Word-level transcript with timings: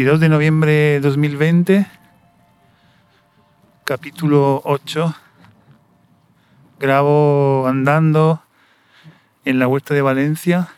22 0.00 0.20
de 0.20 0.28
noviembre 0.30 0.72
de 0.72 1.00
2020, 1.00 1.86
capítulo 3.84 4.62
8. 4.64 5.14
Grabo 6.78 7.66
andando 7.68 8.42
en 9.44 9.58
la 9.58 9.68
Huerta 9.68 9.92
de 9.92 10.00
Valencia, 10.00 10.68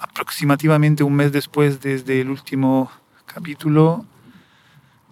aproximadamente 0.00 1.02
un 1.02 1.14
mes 1.14 1.32
después 1.32 1.80
desde 1.80 2.20
el 2.20 2.28
último 2.28 2.90
capítulo 3.24 4.04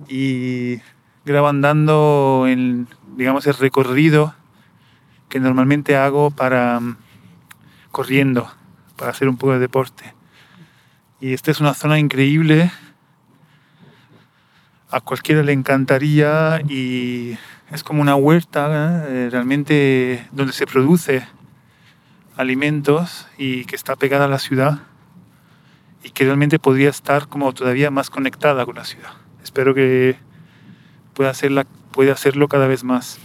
y 0.06 0.82
grabo 1.24 1.48
andando 1.48 2.44
en, 2.46 2.88
digamos, 3.16 3.46
el 3.46 3.54
recorrido 3.54 4.34
que 5.30 5.40
normalmente 5.40 5.96
hago 5.96 6.30
para 6.30 6.78
mm, 6.78 6.98
corriendo, 7.90 8.52
para 8.96 9.12
hacer 9.12 9.30
un 9.30 9.38
poco 9.38 9.54
de 9.54 9.60
deporte. 9.60 10.12
Y 11.22 11.34
esta 11.34 11.52
es 11.52 11.60
una 11.60 11.72
zona 11.72 12.00
increíble. 12.00 12.72
A 14.90 15.00
cualquiera 15.00 15.44
le 15.44 15.52
encantaría 15.52 16.60
y 16.68 17.38
es 17.70 17.84
como 17.84 18.02
una 18.02 18.16
huerta 18.16 19.06
¿eh? 19.08 19.28
realmente 19.30 20.26
donde 20.32 20.52
se 20.52 20.66
produce 20.66 21.24
alimentos 22.36 23.28
y 23.38 23.66
que 23.66 23.76
está 23.76 23.94
pegada 23.94 24.24
a 24.24 24.28
la 24.28 24.40
ciudad 24.40 24.80
y 26.02 26.10
que 26.10 26.24
realmente 26.24 26.58
podría 26.58 26.90
estar 26.90 27.28
como 27.28 27.54
todavía 27.54 27.92
más 27.92 28.10
conectada 28.10 28.66
con 28.66 28.74
la 28.74 28.84
ciudad. 28.84 29.12
Espero 29.44 29.74
que 29.74 30.16
pueda, 31.14 31.30
hacerla, 31.30 31.68
pueda 31.92 32.14
hacerlo 32.14 32.48
cada 32.48 32.66
vez 32.66 32.82
más. 32.82 33.20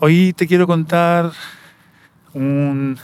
Hoy 0.00 0.32
te 0.32 0.48
quiero 0.48 0.66
contar 0.66 1.30
un 2.34 2.98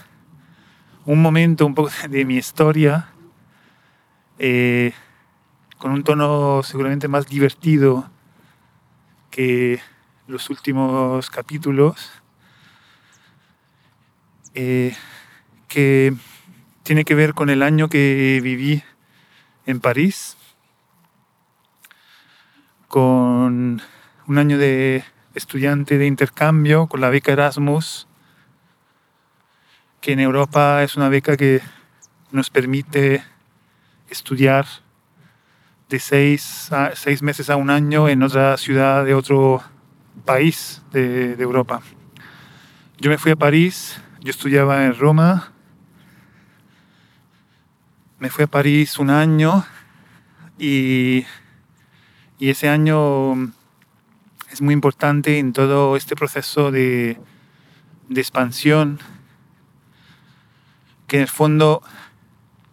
un 1.09 1.23
momento 1.23 1.65
un 1.65 1.75
poco 1.75 1.91
de 2.11 2.27
mi 2.27 2.37
historia, 2.37 3.09
eh, 4.39 4.93
con 5.79 5.91
un 5.91 6.05
tono 6.05 6.63
seguramente 6.63 7.09
más 7.09 7.27
divertido 7.27 8.11
que 9.31 9.81
los 10.27 10.51
últimos 10.51 11.31
capítulos, 11.31 12.11
eh, 14.53 14.95
que 15.67 16.13
tiene 16.83 17.07
que 17.07 17.15
ver 17.15 17.33
con 17.33 17.49
el 17.49 17.63
año 17.63 17.89
que 17.89 18.41
viví 18.43 18.83
en 19.65 19.81
París, 19.81 20.37
con 22.87 23.81
un 24.27 24.39
año 24.39 24.59
de 24.59 25.05
estudiante 25.35 25.97
de 25.97 26.07
intercambio 26.07 26.87
con 26.87 27.01
la 27.01 27.09
beca 27.09 27.33
Erasmus 27.33 28.08
que 30.01 30.13
en 30.13 30.21
Europa 30.21 30.83
es 30.83 30.97
una 30.97 31.09
beca 31.09 31.37
que 31.37 31.61
nos 32.31 32.51
permite 32.51 33.25
estudiar 34.09 34.67
de 35.89 35.99
seis, 35.99 36.71
seis 36.95 37.23
meses 37.23 37.51
a 37.51 37.57
un 37.57 37.71
año 37.71 38.09
en 38.09 38.23
otra 38.23 38.57
ciudad 38.57 39.05
de 39.05 39.15
otro 39.15 39.63
país 40.25 40.83
de, 40.93 41.37
de 41.37 41.43
Europa. 41.43 41.81
Yo 42.99 43.11
me 43.11 43.19
fui 43.19 43.33
a 43.33 43.37
París, 43.37 44.01
yo 44.21 44.31
estudiaba 44.31 44.85
en 44.85 44.95
Roma, 44.95 45.53
me 48.19 48.29
fui 48.29 48.45
a 48.45 48.49
París 48.49 48.99
un 48.99 49.11
año 49.11 49.65
y, 50.59 51.25
y 52.39 52.51
ese 52.51 52.69
año 52.69 53.53
es 54.51 54.61
muy 54.61 54.75
importante 54.75 55.39
en 55.39 55.53
todo 55.53 55.97
este 55.97 56.17
proceso 56.17 56.71
de, 56.71 57.19
de 58.09 58.21
expansión 58.21 58.99
que 61.09 61.17
en 61.17 61.23
el 61.23 61.29
fondo 61.29 61.83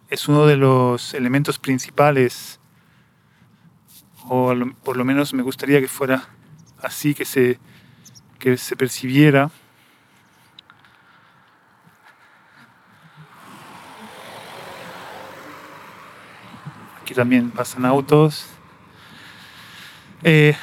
es 0.08 0.28
uno 0.28 0.46
de 0.46 0.56
los 0.56 1.14
elementos 1.14 1.58
principales, 1.58 2.60
o 4.28 4.54
por 4.84 4.96
lo 4.96 5.04
menos 5.04 5.34
me 5.34 5.42
gustaría 5.42 5.80
que 5.80 5.88
fuera 5.88 6.28
así, 6.82 7.14
que 7.14 7.24
se, 7.24 7.58
que 8.38 8.58
se 8.58 8.76
percibiera. 8.76 9.50
Aquí 17.00 17.14
también 17.14 17.50
pasan 17.50 17.86
autos. 17.86 18.48
Eh, 20.22 20.56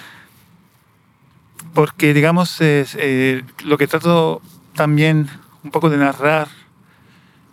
porque, 1.74 2.14
digamos, 2.14 2.58
eh, 2.62 3.44
lo 3.64 3.78
que 3.80 3.88
trato 3.88 4.42
también 4.76 5.28
un 5.64 5.72
poco 5.72 5.90
de 5.90 5.98
narrar 5.98 6.63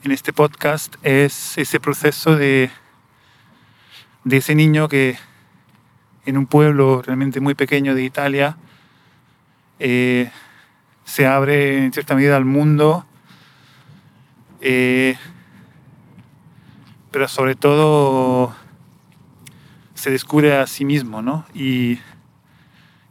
en 0.03 0.13
este 0.13 0.33
podcast 0.33 0.97
es 1.03 1.59
ese 1.59 1.79
proceso 1.79 2.35
de, 2.35 2.71
de 4.25 4.37
ese 4.39 4.55
niño 4.55 4.89
que 4.89 5.19
en 6.25 6.39
un 6.39 6.47
pueblo 6.47 7.03
realmente 7.03 7.41
muy 7.41 7.55
pequeño 7.55 7.95
de 7.95 8.05
Italia 8.05 8.57
eh, 9.79 10.31
se 11.05 11.27
abre 11.27 11.85
en 11.85 11.93
cierta 11.93 12.15
medida 12.15 12.37
al 12.37 12.47
mundo, 12.47 13.05
eh, 14.61 15.17
pero 17.11 17.29
sobre 17.29 17.55
todo 17.55 18.55
se 19.95 20.11
descubre 20.11 20.57
a 20.57 20.67
sí 20.67 20.87
mismo, 20.87 21.21
¿no? 21.21 21.45
Y, 21.53 21.99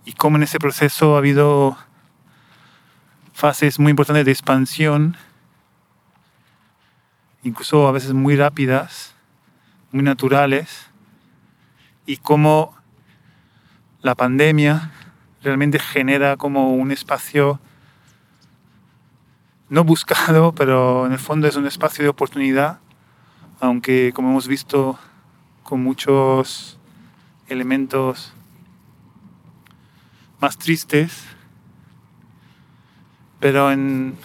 y 0.06 0.14
cómo 0.14 0.38
en 0.38 0.44
ese 0.44 0.58
proceso 0.58 1.16
ha 1.16 1.20
habido 1.20 1.78
fases 3.34 3.78
muy 3.80 3.92
importantes 3.92 4.26
de 4.26 4.32
expansión 4.32 5.18
incluso 7.44 7.88
a 7.88 7.92
veces 7.92 8.14
muy 8.14 8.36
rápidas, 8.36 9.16
muy 9.92 10.04
naturales, 10.04 10.90
y 12.06 12.18
cómo 12.18 12.76
la 14.02 14.16
pandemia 14.16 14.92
realmente 15.44 15.80
genera 15.80 16.38
como 16.38 16.74
un 16.74 16.92
espacio 16.92 17.60
no 19.70 19.84
buscado, 19.84 20.52
pero 20.56 21.06
en 21.06 21.14
el 21.14 21.20
fondo 21.20 21.48
es 21.48 21.56
un 21.56 21.68
espacio 21.68 22.04
de 22.04 22.10
oportunidad, 22.10 22.80
aunque 23.60 24.12
como 24.14 24.30
hemos 24.30 24.48
visto 24.48 24.98
con 25.64 25.84
muchos 25.84 26.80
elementos 27.48 28.34
más 30.40 30.58
tristes, 30.58 31.26
pero 33.40 33.72
en, 33.72 34.18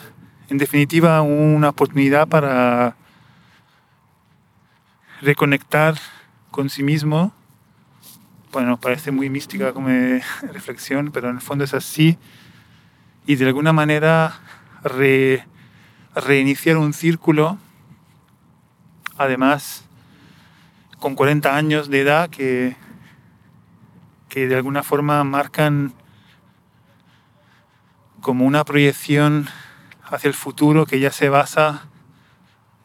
en 0.49 0.59
definitiva 0.59 1.21
una 1.23 1.69
oportunidad 1.69 2.29
para 2.29 2.97
reconectar 5.25 5.97
con 6.51 6.71
sí 6.71 6.83
mismo. 6.83 7.33
Bueno, 8.53 8.79
parece 8.79 9.11
muy 9.11 9.31
mística 9.31 9.73
como 9.73 9.89
reflexión, 10.53 11.11
pero 11.13 11.31
en 11.31 11.37
el 11.37 11.43
fondo 11.43 11.65
es 11.65 11.75
así. 11.75 12.19
Y 13.27 13.37
de 13.37 13.47
alguna 13.47 13.73
manera 13.73 14.39
reiniciar 16.15 16.77
un 16.77 16.93
círculo, 16.93 17.59
además 19.17 19.87
con 20.99 21.15
40 21.15 21.57
años 21.57 21.89
de 21.89 22.01
edad 22.01 22.29
que, 22.29 22.77
que 24.29 24.47
de 24.47 24.57
alguna 24.57 24.83
forma 24.83 25.25
marcan 25.25 25.95
como 28.21 28.45
una 28.45 28.65
proyección 28.65 29.49
hacia 30.05 30.29
el 30.29 30.35
futuro 30.35 30.87
que 30.87 31.01
ya 31.01 31.11
se 31.13 31.29
basa 31.31 31.87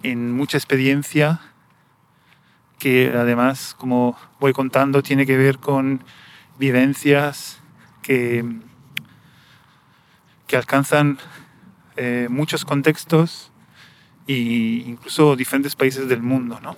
en 0.03 0.31
mucha 0.31 0.57
experiencia 0.57 1.39
que 2.79 3.11
además, 3.13 3.75
como 3.77 4.17
voy 4.39 4.53
contando, 4.53 5.03
tiene 5.03 5.25
que 5.25 5.37
ver 5.37 5.59
con 5.59 6.01
vivencias 6.57 7.59
que, 8.01 8.43
que 10.47 10.57
alcanzan 10.57 11.19
eh, 11.97 12.27
muchos 12.29 12.63
contextos 12.63 13.51
e 14.27 14.83
incluso 14.87 15.35
diferentes 15.35 15.75
países 15.75 16.07
del 16.07 16.21
mundo. 16.21 16.59
¿no? 16.61 16.77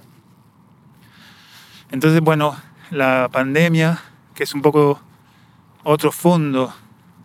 Entonces, 1.92 2.20
bueno, 2.22 2.58
la 2.90 3.30
pandemia, 3.32 4.02
que 4.34 4.44
es 4.44 4.54
un 4.54 4.62
poco 4.62 5.00
otro 5.84 6.12
fondo 6.12 6.74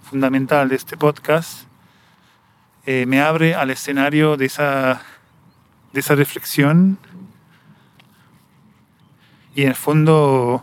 fundamental 0.03 0.69
de 0.69 0.77
este 0.77 0.97
podcast, 0.97 1.67
eh, 2.85 3.07
me 3.07 3.21
abre 3.21 3.55
al 3.55 3.71
escenario 3.71 4.37
de 4.37 4.47
esa, 4.47 5.03
de 5.93 6.01
esa 6.01 6.15
reflexión 6.15 6.99
y 9.57 9.63
en 9.63 9.69
el 9.69 9.75
fondo, 9.75 10.63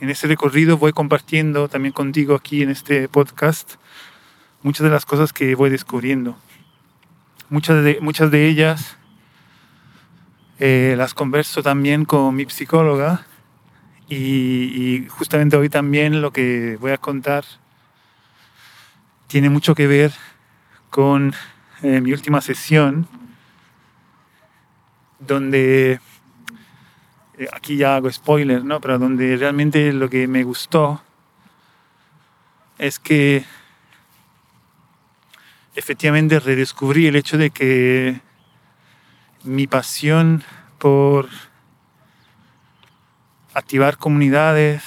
en 0.00 0.10
ese 0.10 0.26
recorrido 0.26 0.76
voy 0.76 0.92
compartiendo 0.92 1.66
también 1.66 1.94
contigo 1.94 2.34
aquí 2.34 2.62
en 2.62 2.68
este 2.68 3.08
podcast 3.08 3.76
muchas 4.62 4.84
de 4.84 4.90
las 4.90 5.06
cosas 5.06 5.32
que 5.32 5.54
voy 5.54 5.70
descubriendo. 5.70 6.36
Muchas 7.48 7.82
de, 7.82 7.98
muchas 8.02 8.30
de 8.30 8.46
ellas 8.48 8.98
eh, 10.58 10.94
las 10.98 11.14
converso 11.14 11.62
también 11.62 12.04
con 12.04 12.36
mi 12.36 12.44
psicóloga 12.44 13.24
y, 14.06 15.06
justamente 15.08 15.56
hoy 15.56 15.70
también 15.70 16.20
lo 16.20 16.34
que 16.34 16.76
voy 16.78 16.92
a 16.92 16.98
contar 16.98 17.46
tiene 19.26 19.48
mucho 19.48 19.74
que 19.74 19.86
ver 19.86 20.12
con 20.90 21.32
eh, 21.82 22.02
mi 22.02 22.12
última 22.12 22.42
sesión 22.42 23.08
donde, 25.18 25.98
aquí 27.52 27.76
ya 27.76 27.96
hago 27.96 28.10
spoiler, 28.10 28.64
¿no? 28.64 28.80
Pero 28.80 28.98
donde 28.98 29.36
realmente 29.36 29.92
lo 29.92 30.08
que 30.08 30.26
me 30.28 30.44
gustó 30.44 31.02
es 32.78 32.98
que 32.98 33.44
efectivamente 35.74 36.40
redescubrí 36.40 37.06
el 37.06 37.16
hecho 37.16 37.38
de 37.38 37.50
que 37.50 38.20
mi 39.42 39.66
pasión 39.66 40.42
por 40.78 41.28
activar 43.52 43.98
comunidades, 43.98 44.82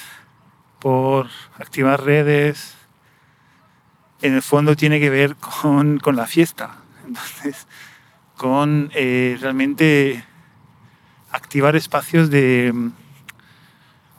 por 0.78 1.28
activar 1.58 2.04
redes, 2.04 2.74
en 4.20 4.34
el 4.34 4.42
fondo 4.42 4.76
tiene 4.76 5.00
que 5.00 5.10
ver 5.10 5.36
con, 5.36 6.00
la 6.14 6.26
fiesta. 6.26 6.78
Entonces, 7.06 7.66
con 8.36 8.90
eh, 8.94 9.38
realmente 9.40 10.24
activar 11.30 11.76
espacios 11.76 12.30
de 12.30 12.72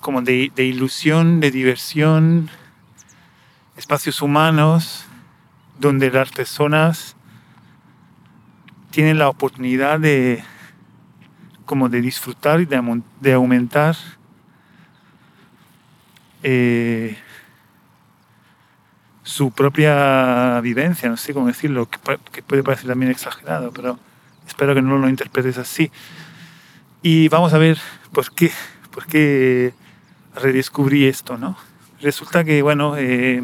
como 0.01 0.21
de, 0.21 0.51
ilusión, 0.57 1.39
de 1.39 1.51
diversión, 1.51 2.49
espacios 3.75 4.21
humanos 4.21 5.05
donde 5.77 6.09
las 6.09 6.31
personas 6.31 7.15
tienen 8.91 9.19
la 9.19 9.29
oportunidad 9.29 9.99
de 9.99 10.43
como 11.65 11.89
de 11.89 12.01
disfrutar 12.01 12.61
y 12.61 12.65
de, 12.65 13.33
aumentar 13.33 13.95
eh, 16.41 17.15
su 19.21 19.51
propia 19.51 20.59
vivencia, 20.61 21.07
no 21.07 21.17
sé 21.17 21.33
cómo 21.35 21.45
decirlo, 21.45 21.87
que, 21.87 22.41
puede 22.41 22.63
parecer 22.63 22.87
también 22.87 23.11
exagerado, 23.11 23.71
pero 23.71 23.99
espero 24.47 24.73
que 24.73 24.81
no 24.81 24.97
lo 24.97 25.07
interpretes 25.07 25.59
así. 25.59 25.91
Y 27.01 27.29
vamos 27.29 27.53
a 27.53 27.57
ver 27.57 27.77
por 28.11 28.33
qué, 28.33 28.51
por 28.91 29.05
qué 29.05 29.73
redescubrí 30.35 31.05
esto, 31.05 31.37
¿no? 31.37 31.57
Resulta 32.01 32.43
que, 32.43 32.61
bueno, 32.61 32.95
eh, 32.97 33.41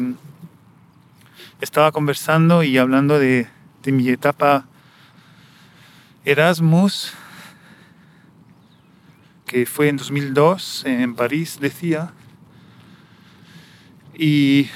estaba 1.60 1.92
conversando 1.92 2.62
y 2.62 2.78
hablando 2.78 3.18
de, 3.18 3.48
de 3.82 3.92
mi 3.92 4.08
etapa 4.08 4.66
Erasmus, 6.24 7.14
que 9.46 9.64
fue 9.64 9.88
en 9.88 9.96
2002 9.96 10.84
en 10.86 11.14
París, 11.14 11.58
decía. 11.60 12.12
Y 14.12 14.68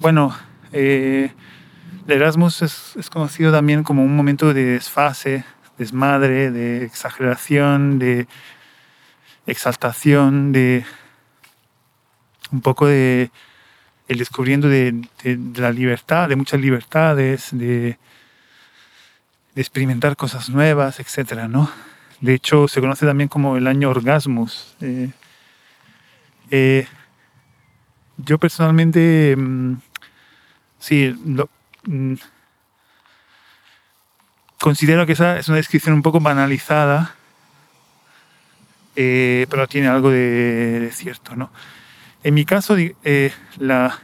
bueno, 0.00 0.36
eh, 0.72 1.32
el 2.06 2.12
Erasmus 2.12 2.62
es, 2.62 3.10
conocido 3.10 3.50
también 3.50 3.82
como 3.82 4.04
un 4.04 4.14
momento 4.14 4.52
de 4.52 4.64
desfase, 4.64 5.44
desmadre, 5.78 6.50
de 6.50 6.84
exageración, 6.84 7.98
de 7.98 8.26
exaltación, 9.46 10.52
de 10.52 10.84
un 12.52 12.60
poco 12.60 12.86
de 12.86 13.30
el 14.08 14.18
descubriendo 14.18 14.68
de, 14.68 15.08
la 15.56 15.72
libertad, 15.72 16.28
de 16.28 16.36
muchas 16.36 16.60
libertades, 16.60 17.48
de, 17.52 17.98
experimentar 19.56 20.16
cosas 20.16 20.50
nuevas, 20.50 20.98
etc. 20.98 21.44
¿no? 21.48 21.70
De 22.20 22.34
hecho, 22.34 22.66
se 22.68 22.80
conoce 22.80 23.06
también 23.06 23.28
como 23.28 23.56
el 23.56 23.66
año 23.66 23.88
Orgasmus. 23.88 24.74
Eh, 24.80 25.10
eh, 26.50 26.86
yo 28.16 28.38
personalmente, 28.38 29.34
mm, 29.36 29.76
sí, 30.78 31.14
mm, 31.84 32.14
considero 34.60 35.06
que 35.06 35.12
esa 35.12 35.38
es 35.38 35.48
una 35.48 35.58
descripción 35.58 35.94
un 35.94 36.02
poco 36.02 36.20
banalizada, 36.20 37.14
eh, 38.96 39.46
pero 39.50 39.66
tiene 39.66 39.88
algo 39.88 40.10
de, 40.10 40.90
cierto, 40.92 41.36
¿no? 41.36 41.50
En 42.22 42.34
mi 42.34 42.44
caso, 42.44 42.76
eh, 42.78 43.32
la, 43.58 44.00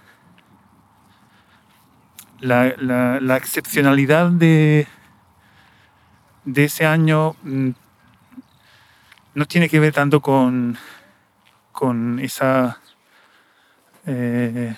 la, 2.41 3.37
excepcionalidad 3.37 4.31
de, 4.31 4.87
de 6.45 6.65
ese 6.65 6.85
año 6.85 7.37
mm, 7.43 7.71
no 9.35 9.47
tiene 9.47 9.69
que 9.69 9.81
ver 9.81 9.95
tanto 9.95 10.21
con, 10.21 10.77
con 11.73 12.19
esa 12.19 12.81
eh, 14.07 14.75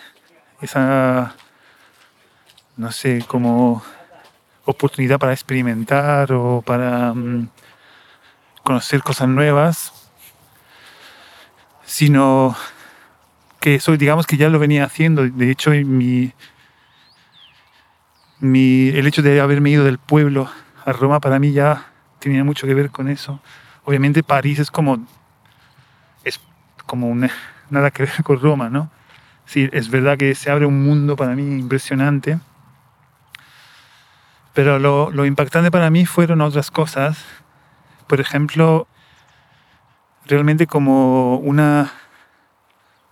esa, 0.61 1.35
no 2.77 2.93
sé, 2.93 3.25
como 3.27 3.83
oportunidad 4.65 5.19
para 5.19 5.33
experimentar 5.33 6.33
o 6.33 6.63
para 6.63 7.13
mm, 7.15 7.49
conocer 8.63 9.03
cosas 9.03 9.29
nuevas, 9.29 9.93
sino 11.85 12.57
que 13.61 13.77
eso, 13.77 13.97
digamos 13.97 14.27
que 14.27 14.37
ya 14.37 14.49
lo 14.49 14.59
venía 14.59 14.85
haciendo. 14.85 15.29
De 15.29 15.51
hecho, 15.51 15.71
mi, 15.71 16.33
mi, 18.41 18.89
el 18.89 19.07
hecho 19.07 19.23
de 19.23 19.41
haberme 19.41 19.71
ido 19.71 19.85
del 19.85 19.99
pueblo 19.99 20.49
a 20.85 20.93
Roma 20.93 21.21
para 21.21 21.39
mí 21.39 21.53
ya 21.53 21.87
tenía 22.19 22.45
mucho 22.45 22.67
que 22.67 22.75
ver 22.75 22.91
con 22.91 23.09
eso. 23.09 23.41
Obviamente 23.85 24.23
París 24.23 24.59
es 24.59 24.71
como, 24.71 25.07
es 26.25 26.41
como 26.87 27.15
nada 27.71 27.91
que 27.91 28.05
ver 28.05 28.23
con 28.23 28.41
Roma, 28.41 28.69
¿no? 28.71 28.91
sí, 29.53 29.69
es 29.73 29.91
verdad 29.91 30.17
que 30.17 30.35
se 30.35 30.51
abre 30.51 30.67
un 30.67 30.83
mundo 30.83 31.17
para 31.17 31.35
mí 31.35 31.43
impresionante. 31.43 32.39
Pero 34.55 34.79
lo, 34.79 35.25
impactante 35.25 35.71
para 35.71 35.91
mí 35.91 36.05
fueron 36.07 36.41
otras 36.41 36.71
cosas. 36.71 37.25
Por 38.07 38.21
ejemplo, 38.21 38.87
realmente 40.27 40.67
como 40.67 41.37
una 41.37 41.93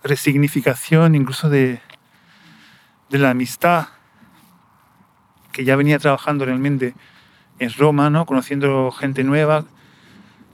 resignificación 0.03 1.15
incluso 1.15 1.49
de, 1.49 1.81
de 3.09 3.17
la 3.17 3.31
amistad 3.31 3.87
que 5.51 5.65
ya 5.65 5.75
venía 5.75 5.99
trabajando 5.99 6.45
realmente 6.45 6.95
en 7.59 7.73
Roma, 7.73 8.09
¿no? 8.09 8.25
conociendo 8.25 8.91
gente 8.91 9.23
nueva, 9.23 9.65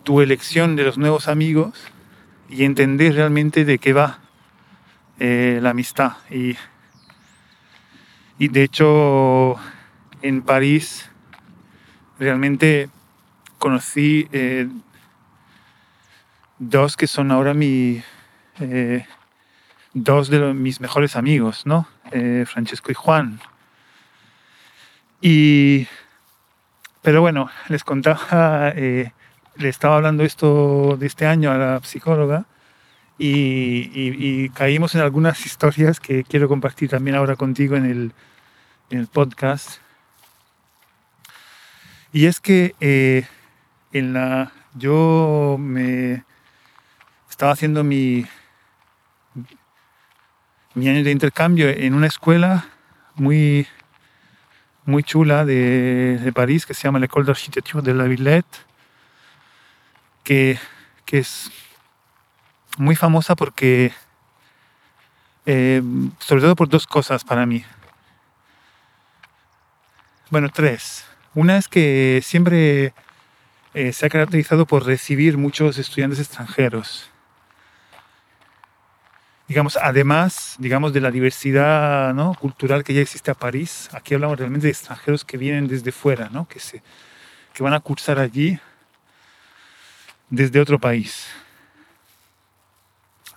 tu 0.04 0.22
elección 0.22 0.76
de 0.76 0.84
los 0.84 0.98
nuevos 0.98 1.28
amigos 1.28 1.74
y 2.50 2.64
entender 2.64 3.14
realmente 3.14 3.66
de 3.66 3.78
qué 3.78 3.94
va 3.94 4.20
eh, 5.20 5.60
la 5.62 5.72
amistad. 5.72 6.14
Y, 6.30 6.56
y 8.40 8.48
de 8.48 8.64
hecho, 8.64 9.58
en 10.22 10.42
París 10.42 11.10
realmente 12.20 12.90
conocí 13.58 14.28
eh, 14.32 14.68
dos 16.60 16.98
que 16.98 17.08
son 17.08 17.32
ahora 17.32 17.54
mi, 17.54 18.02
eh, 18.60 19.06
dos 19.94 20.30
de 20.30 20.54
mis 20.54 20.82
mejores 20.82 21.16
amigos, 21.16 21.66
¿no? 21.66 21.88
Francesco 22.46 22.90
y 22.90 22.96
Juan. 22.96 23.42
Y, 25.20 25.88
pero 27.02 27.20
bueno, 27.20 27.50
les 27.68 27.84
contaba, 27.84 28.72
le 28.72 29.12
estaba 29.58 29.98
hablando 29.98 30.24
esto 30.24 30.96
de 30.98 31.06
este 31.06 31.26
año 31.26 31.52
a 31.52 31.58
la 31.58 31.80
psicóloga 31.84 32.46
y, 33.20 34.50
caímos 34.50 34.96
en 34.96 35.02
algunas 35.02 35.46
historias 35.46 36.00
que 36.00 36.24
quiero 36.24 36.48
compartir 36.48 36.90
también 36.90 37.16
ahora 37.16 37.36
contigo 37.36 37.76
en 37.76 37.86
el, 37.86 38.12
en 38.90 39.00
el 39.00 39.08
podcast. 39.08 39.80
Y 42.14 42.26
es 42.26 42.40
que 42.40 42.76
eh, 42.80 43.28
en 43.92 44.14
la, 44.14 44.52
yo 44.74 45.58
me 45.60 46.24
estaba 47.30 47.52
haciendo 47.52 47.84
mi, 47.84 48.26
mi 50.74 50.90
año 50.90 51.04
de 51.04 51.12
intercambio 51.12 51.70
en 51.70 51.94
una 51.94 52.08
escuela 52.08 52.66
muy, 53.16 53.68
muy 54.86 55.04
chula 55.04 55.46
de, 55.46 56.18
de 56.18 56.34
París 56.34 56.66
que 56.66 56.74
se 56.74 56.84
llama 56.84 57.00
l'École 57.00 57.26
d'Architecture 57.26 57.84
de 57.84 57.94
la 57.94 58.06
Villette, 58.06 58.66
que, 60.24 60.60
que 61.06 61.20
es 61.20 61.52
muy 62.78 62.96
famosa 62.96 63.36
porque, 63.36 63.92
eh, 65.46 65.82
sobre 66.20 66.42
todo 66.42 66.56
por 66.56 66.70
dos 66.70 66.88
cosas 66.88 67.24
para 67.24 67.46
mí. 67.46 67.64
Bueno, 70.30 70.50
tres. 70.50 71.06
Una 71.38 71.60
es 71.60 71.68
que 71.68 72.20
siempre 72.24 72.96
eh, 73.76 73.94
se 73.94 74.08
ha 74.08 74.10
caracterizado 74.10 74.66
por 74.66 74.88
recibir 74.88 75.38
muchos 75.38 75.78
estudiantes 75.78 76.18
extranjeros. 76.20 77.12
Digamos, 79.48 79.78
además, 79.78 80.56
digamos, 80.58 80.94
de 80.94 81.02
la 81.02 81.12
diversidad 81.12 82.16
cultural 82.40 82.84
que 82.84 82.96
ya 82.96 83.02
existe 83.02 83.30
a 83.30 83.36
París, 83.36 83.88
aquí 83.94 84.16
hablamos 84.16 84.40
realmente 84.40 84.66
de 84.66 84.72
extranjeros 84.72 85.24
que 85.24 85.38
vienen 85.38 85.68
desde 85.68 85.92
fuera, 85.92 86.30
¿no? 86.32 86.48
que, 86.48 86.60
se, 86.60 86.82
que 87.54 87.62
van 87.62 87.76
a 87.76 87.82
cursar 87.82 88.18
allí 88.18 88.60
desde 90.32 90.60
otro 90.60 90.80
país. 90.80 91.28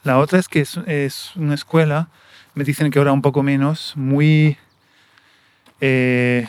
La 0.05 0.17
otra 0.17 0.39
es 0.39 0.49
que 0.49 0.61
es, 0.61 1.37
una 1.37 1.55
escuela, 1.55 2.09
me 2.55 2.65
dicen 2.65 2.91
que 2.91 2.99
ahora 2.99 3.13
un 3.13 3.21
poco 3.21 3.43
menos, 3.43 3.93
muy... 3.95 4.57
Eh, 5.83 6.49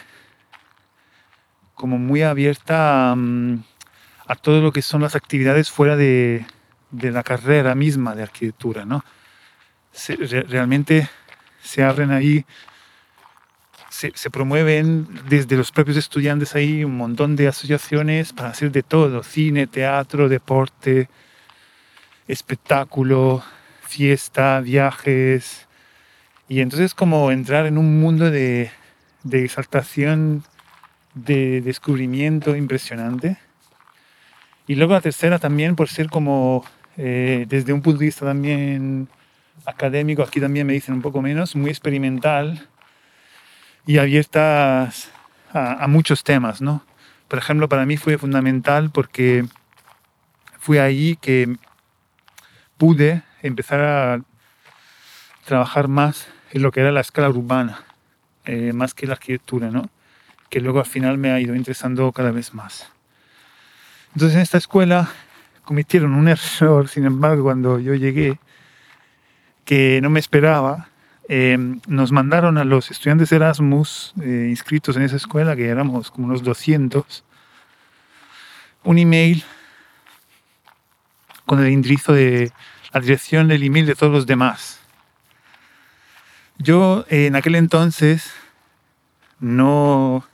como 1.82 1.98
muy 1.98 2.22
abierta 2.22 3.12
a, 3.12 3.18
a 4.28 4.36
todo 4.36 4.62
lo 4.62 4.72
que 4.72 4.84
son 4.84 5.02
las 5.02 5.16
actividades 5.16 5.72
fuera 5.72 5.96
de, 5.96 6.46
de 6.92 7.10
la 7.10 7.24
carrera 7.24 7.74
misma 7.74 8.14
de 8.14 8.22
arquitectura, 8.22 8.86
¿no? 8.86 9.04
realmente 10.48 11.10
se 11.64 11.84
abren 11.84 12.12
ahí, 12.12 12.46
se, 13.90 14.12
se, 14.14 14.30
promueven 14.30 15.08
desde 15.28 15.58
los 15.58 15.72
propios 15.72 15.98
estudiantes 15.98 16.56
ahí 16.56 16.84
un 16.84 16.96
montón 16.96 17.36
de 17.36 17.48
asociaciones 17.48 18.32
para 18.32 18.50
hacer 18.50 18.72
de 18.72 18.84
todo, 18.84 19.24
cine, 19.24 19.66
teatro, 19.66 20.30
deporte, 20.30 21.10
espectáculo, 22.28 23.44
fiesta, 23.82 24.62
viajes. 24.62 25.68
Y 26.48 26.62
entonces 26.62 26.94
como 26.94 27.32
entrar 27.32 27.66
en 27.66 27.78
un 27.78 28.00
mundo 28.00 28.30
de, 28.30 28.72
de 29.24 29.46
exaltación, 29.46 30.44
de 31.13 31.62
descubrimiento 31.62 32.56
impresionante. 32.56 33.38
Y 34.68 34.75
luego 34.75 34.94
la 34.94 35.01
tercera 35.01 35.39
también 35.39 35.75
por 35.75 35.89
ser 35.89 36.10
como 36.10 36.63
eh, 36.98 37.46
desde 37.48 37.74
un 37.74 37.82
punto 37.82 38.00
de 38.00 38.06
vista 38.06 38.25
también 38.25 39.08
académico, 39.65 40.24
aquí 40.24 40.39
también 40.39 40.68
me 40.68 40.74
dicen 40.74 40.96
un 40.96 41.01
poco 41.01 41.22
menos, 41.22 41.56
muy 41.56 41.70
experimental 41.70 42.68
y 43.86 43.98
abiertas 43.98 45.12
a, 45.53 45.88
muchos 45.88 46.24
temas, 46.24 46.62
¿no? 46.62 46.84
Por 47.27 47.39
ejemplo, 47.39 47.70
para 47.70 47.86
mí 47.86 47.98
fue 47.98 48.18
fundamental 48.18 48.89
porque 48.91 49.46
fue 50.60 50.80
ahí 50.80 51.18
que 51.18 51.56
pude 52.77 53.24
empezar 53.41 53.82
a 53.82 54.22
trabajar 55.46 55.88
más 55.88 56.27
en 56.51 56.62
lo 56.62 56.72
que 56.72 56.82
era 56.82 56.91
la 56.91 57.01
escala 57.01 57.30
urbana, 57.30 57.84
eh, 58.46 58.74
más 58.74 58.94
que 58.94 59.08
la 59.08 59.13
arquitectura, 59.13 59.70
¿no? 59.70 59.89
Que 60.51 60.60
luego 60.60 60.77
al 60.77 60.86
final 60.86 61.17
me 61.17 61.31
ha 61.31 61.39
ido 61.39 61.55
interesando 61.55 62.12
cada 62.12 62.29
vez 62.29 62.53
más. 62.53 62.91
Entonces 64.13 64.36
en 64.36 64.43
esta 64.43 64.60
escuela 64.60 65.10
cometieron 65.63 66.13
un 66.13 66.27
error, 66.60 66.88
sin 66.88 67.05
embargo, 67.05 67.43
cuando 67.43 67.79
yo 67.79 67.96
llegué, 67.96 68.38
que 69.65 70.00
no 70.03 70.12
me 70.12 70.20
esperaba. 70.20 70.89
Eh, 71.27 71.58
nos 71.88 72.12
mandaron 72.12 72.58
a 72.58 72.65
los 72.65 72.91
estudiantes 72.91 73.31
Erasmus 73.31 74.13
eh, 74.22 74.48
inscritos 74.50 74.98
en 74.98 75.03
esa 75.03 75.15
escuela, 75.15 75.55
que 75.55 75.67
éramos 75.67 76.12
como 76.12 76.27
unos 76.27 76.43
200, 76.43 77.24
un 78.84 78.98
email 78.98 79.43
con 81.46 81.63
el 81.63 81.72
indrizo 81.72 82.13
de 82.13 82.51
la 82.93 83.00
dirección 83.00 83.48
del 83.48 83.63
email 83.63 83.86
de 83.86 83.96
todos 83.96 84.12
los 84.12 84.25
demás. 84.25 84.79
Yo 86.58 87.05
en 87.10 87.36
aquel 87.36 87.55
entonces 87.55 88.31
no... 89.39 90.25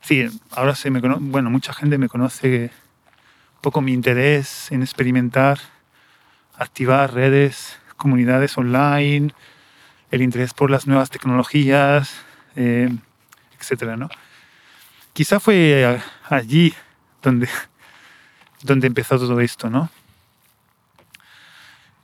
Sí, 0.00 0.26
ahora 0.52 0.74
se 0.74 0.90
me 0.90 1.00
conoce, 1.00 1.20
bueno, 1.22 1.50
mucha 1.50 1.72
gente 1.72 1.98
me 1.98 2.08
conoce 2.08 2.70
poco 3.60 3.80
mi 3.80 3.92
interés 3.92 4.72
en 4.72 4.82
experimentar, 4.82 5.58
activar 6.56 7.12
redes, 7.12 7.78
comunidades 7.96 8.56
online, 8.56 9.34
el 10.10 10.22
interés 10.22 10.54
por 10.54 10.70
las 10.70 10.86
nuevas 10.86 11.10
tecnologías, 11.10 12.22
eh, 12.56 12.88
etcétera, 13.58 13.96
¿no? 13.96 14.08
Quizá 15.12 15.38
fue 15.38 16.00
allí 16.28 16.74
donde, 17.22 17.48
donde 18.62 18.86
empezó 18.86 19.18
todo 19.18 19.40
esto, 19.40 19.68
¿no? 19.68 19.90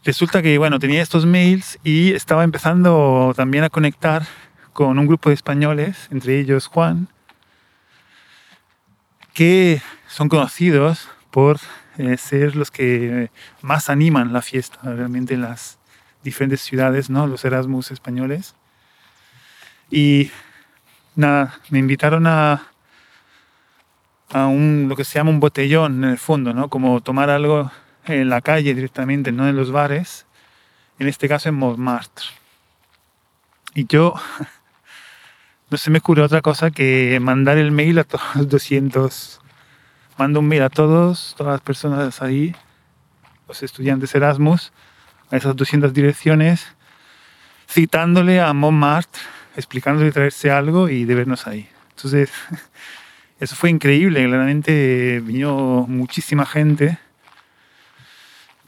Resulta 0.05 0.41
que, 0.41 0.57
bueno, 0.59 0.79
tenía 0.79 1.03
estos 1.03 1.26
mails 1.26 1.81
y 1.83 2.12
estaba 2.12 2.45
empezando 2.45 3.33
también 3.35 3.65
a 3.65 3.71
conectar 3.71 4.25
con 4.73 4.99
un 4.99 5.07
grupo 5.07 5.31
de 5.31 5.35
españoles, 5.35 6.09
entre 6.12 6.38
ellos 6.38 6.67
Juan, 6.69 7.09
que 9.37 9.83
son 10.09 10.31
conocidos 10.31 11.11
por 11.31 11.61
eh, 11.99 12.16
ser 12.16 12.57
los 12.57 12.71
que 12.71 13.31
más 13.61 13.90
animan 13.90 14.33
la 14.33 14.40
fiesta 14.40 14.78
realmente 14.83 15.35
en 15.35 15.43
las 15.43 15.78
diferentes 16.25 16.62
ciudades, 16.62 17.11
¿no? 17.11 17.26
Los 17.26 17.45
Erasmus 17.45 17.90
españoles. 17.90 18.55
Y 19.90 20.31
nada, 21.16 21.61
me 21.69 21.78
invitaron 21.78 22.26
a, 22.26 22.69
a 24.33 24.47
un, 24.47 24.87
lo 24.88 24.97
que 24.97 25.05
se 25.05 25.19
llama 25.19 25.33
un 25.33 25.40
botellón 25.40 26.02
en 26.02 26.11
el 26.12 26.19
fondo, 26.19 26.55
¿no? 26.55 26.71
Como 26.71 27.02
tomar 27.02 27.28
algo 27.28 27.71
en 28.07 28.31
la 28.31 28.40
calle 28.40 28.75
directamente, 28.75 29.33
no 29.33 29.47
en 29.47 29.55
los 29.55 29.71
bares. 29.71 30.25
En 30.99 31.09
este 31.09 31.28
caso 31.28 31.50
en 31.50 31.57
Montmartre. 31.57 32.25
Y 33.75 33.87
yo 33.87 34.14
no 35.71 35.79
se 35.79 35.91
me 35.91 35.99
ocurre 35.99 36.23
otra 36.23 36.43
cosa 36.43 36.71
que 36.71 37.19
mandar 37.21 37.59
el 37.59 37.73
mail 37.73 37.99
a 37.99 38.05
todos 38.05 38.25
los 38.37 38.49
200 38.49 39.41
mando 40.17 40.41
un 40.41 40.49
mail 40.49 40.63
a 40.63 40.71
todos, 40.71 41.35
todas 41.37 41.53
las 41.53 41.61
personas 41.61 42.23
ahí, 42.23 42.55
los 43.49 43.63
estudiantes 43.63 44.15
Erasmus, 44.15 44.73
a 45.31 45.37
esas 45.37 45.55
200 45.55 45.93
direcciones, 45.93 46.67
citándole 47.69 48.41
a 48.41 48.53
Montmartre, 48.53 49.21
explicándole 49.57 50.13
traerse 50.13 50.51
algo 50.51 50.89
y 50.89 51.05
de 51.05 51.15
vernos 51.15 51.47
ahí. 51.47 51.69
Entonces, 51.91 52.31
eso 53.41 53.57
fue 53.57 53.71
increíble, 53.71 54.25
claramente 54.25 55.21
vino 55.23 55.85
muchísima 55.89 56.47
gente, 56.47 56.99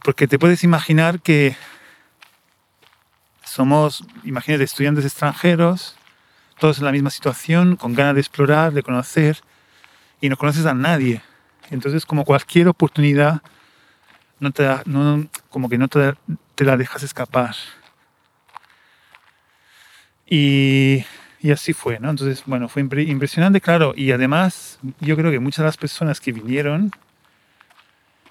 porque 0.02 0.28
te 0.28 0.38
puedes 0.38 0.64
imaginar 0.64 1.20
que 1.20 1.56
somos, 3.44 4.04
imagínate, 4.24 4.64
estudiantes 4.64 5.04
extranjeros, 5.04 5.97
todos 6.58 6.78
en 6.78 6.84
la 6.84 6.92
misma 6.92 7.10
situación, 7.10 7.76
con 7.76 7.94
ganas 7.94 8.14
de 8.14 8.20
explorar, 8.20 8.72
de 8.72 8.82
conocer, 8.82 9.38
y 10.20 10.28
no 10.28 10.36
conoces 10.36 10.66
a 10.66 10.74
nadie. 10.74 11.22
Entonces, 11.70 12.04
como 12.06 12.24
cualquier 12.24 12.68
oportunidad, 12.68 13.42
no 14.40 14.50
te 14.52 14.68
no, 14.86 15.26
como 15.50 15.68
que 15.68 15.78
no 15.78 15.88
te, 15.88 16.14
te, 16.54 16.64
la 16.64 16.76
dejas 16.76 17.02
escapar. 17.02 17.54
Y, 20.26 21.04
y, 21.40 21.50
así 21.50 21.72
fue, 21.72 21.98
¿no? 22.00 22.10
Entonces, 22.10 22.42
bueno, 22.46 22.68
fue 22.68 22.82
impresionante, 22.82 23.60
claro. 23.60 23.94
Y 23.96 24.12
además, 24.12 24.78
yo 25.00 25.16
creo 25.16 25.30
que 25.30 25.38
muchas 25.38 25.58
de 25.58 25.64
las 25.64 25.76
personas 25.76 26.20
que 26.20 26.32
vinieron 26.32 26.90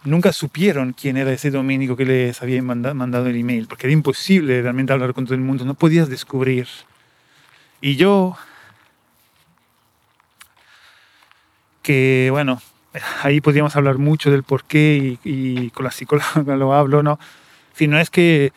nunca 0.03 0.31
supieron 0.31 0.93
quién 0.93 1.17
era 1.17 1.31
ese 1.31 1.51
dominico 1.51 1.96
que 1.96 2.05
les 2.05 2.41
había 2.41 2.62
mandado 2.62 3.27
el 3.27 3.36
email, 3.36 3.67
porque 3.67 3.88
era 3.88 3.93
imposible 3.93 4.62
realmente 4.62 4.93
hablar 4.93 5.13
con 5.13 5.25
todo 5.25 5.36
el 5.36 5.41
mundo, 5.41 5.65
no 5.65 5.74
podías 5.74 6.10
descubrir. 6.10 6.67
Y 7.81 7.96
yo, 7.96 8.36
que 11.84 12.29
bueno, 12.31 12.62
ahí 13.22 13.41
podríamos 13.41 13.75
hablar 13.75 13.98
mucho 13.98 14.31
del 14.31 14.43
por 14.43 14.63
qué 14.63 15.17
y, 15.24 15.69
con 15.72 15.86
la 15.86 15.91
psicóloga 15.91 16.55
lo 16.55 16.74
hablo, 16.74 17.03
¿no? 17.03 17.19
Si 17.74 17.88
no 17.88 18.00
es 18.00 18.10
que 18.10 18.51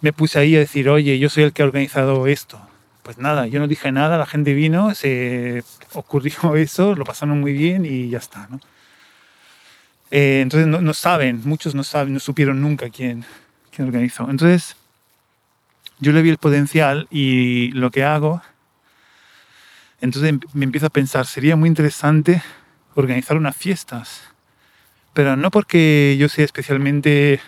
me 0.00 0.12
puse 0.12 0.38
ahí 0.38 0.56
a 0.56 0.58
decir, 0.58 0.88
oye, 0.88 1.18
yo 1.18 1.28
soy 1.30 1.44
el 1.44 1.52
que 1.52 1.62
ha 1.62 1.66
organizado 1.66 2.26
esto. 2.26 2.60
Pues 3.02 3.18
nada, 3.18 3.46
yo 3.46 3.60
no 3.60 3.68
dije 3.68 3.92
nada, 3.92 4.18
la 4.18 4.26
gente 4.26 4.54
vino, 4.54 4.94
se 4.94 5.62
ocurrió 5.92 6.56
eso, 6.56 6.94
lo 6.94 7.04
pasaron 7.04 7.40
muy 7.40 7.52
bien 7.52 7.84
y 7.86 8.08
ya 8.10 8.18
está, 8.18 8.48
¿no? 8.50 8.60
Eh, 10.10 10.40
entonces 10.42 10.68
no, 10.68 10.94
saben, 10.94 11.40
muchos 11.44 11.74
no 11.74 11.82
saben, 11.82 12.14
no 12.14 12.20
supieron 12.20 12.60
nunca 12.60 12.88
quién, 12.90 13.24
quién 13.74 13.88
organizó. 13.88 14.28
Entonces 14.30 14.76
yo 16.04 16.12
le 16.12 16.22
vi 16.22 16.28
el 16.28 16.36
potencial 16.36 17.08
y 17.10 17.72
lo 17.72 17.90
que 17.90 18.04
hago, 18.04 18.42
entonces 20.00 20.34
me 20.52 20.64
empiezo 20.64 20.86
a 20.86 20.90
pensar, 20.90 21.26
sería 21.26 21.56
muy 21.56 21.68
interesante 21.68 22.42
organizar 22.94 23.38
unas 23.38 23.56
fiestas. 23.56 24.22
Pero 25.14 25.36
no 25.36 25.50
porque 25.50 26.16
yo 26.18 26.28
sea 26.28 26.44
especialmente, 26.44 27.40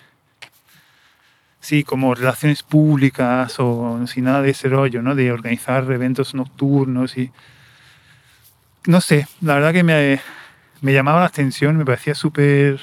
sí, 1.61 1.85
como 1.85 2.15
relaciones 2.15 2.63
públicas 2.63 3.57
o 3.59 4.07
sin 4.07 4.25
nada 4.25 4.41
de 4.41 4.51
ese 4.51 4.69
rollo, 4.69 5.03
¿no? 5.03 5.15
De 5.15 5.33
organizar 5.33 5.85
eventos 5.93 6.35
nocturnos 6.35 7.19
y... 7.19 7.31
No 8.87 9.01
sé, 9.01 9.27
la 9.41 9.55
verdad 9.55 9.73
que 9.73 9.83
me, 9.83 10.21
me 10.81 10.93
llamaba 10.93 11.21
la 11.21 11.27
atención, 11.27 11.77
me 11.77 11.85
parecía 11.85 12.15
súper 12.15 12.81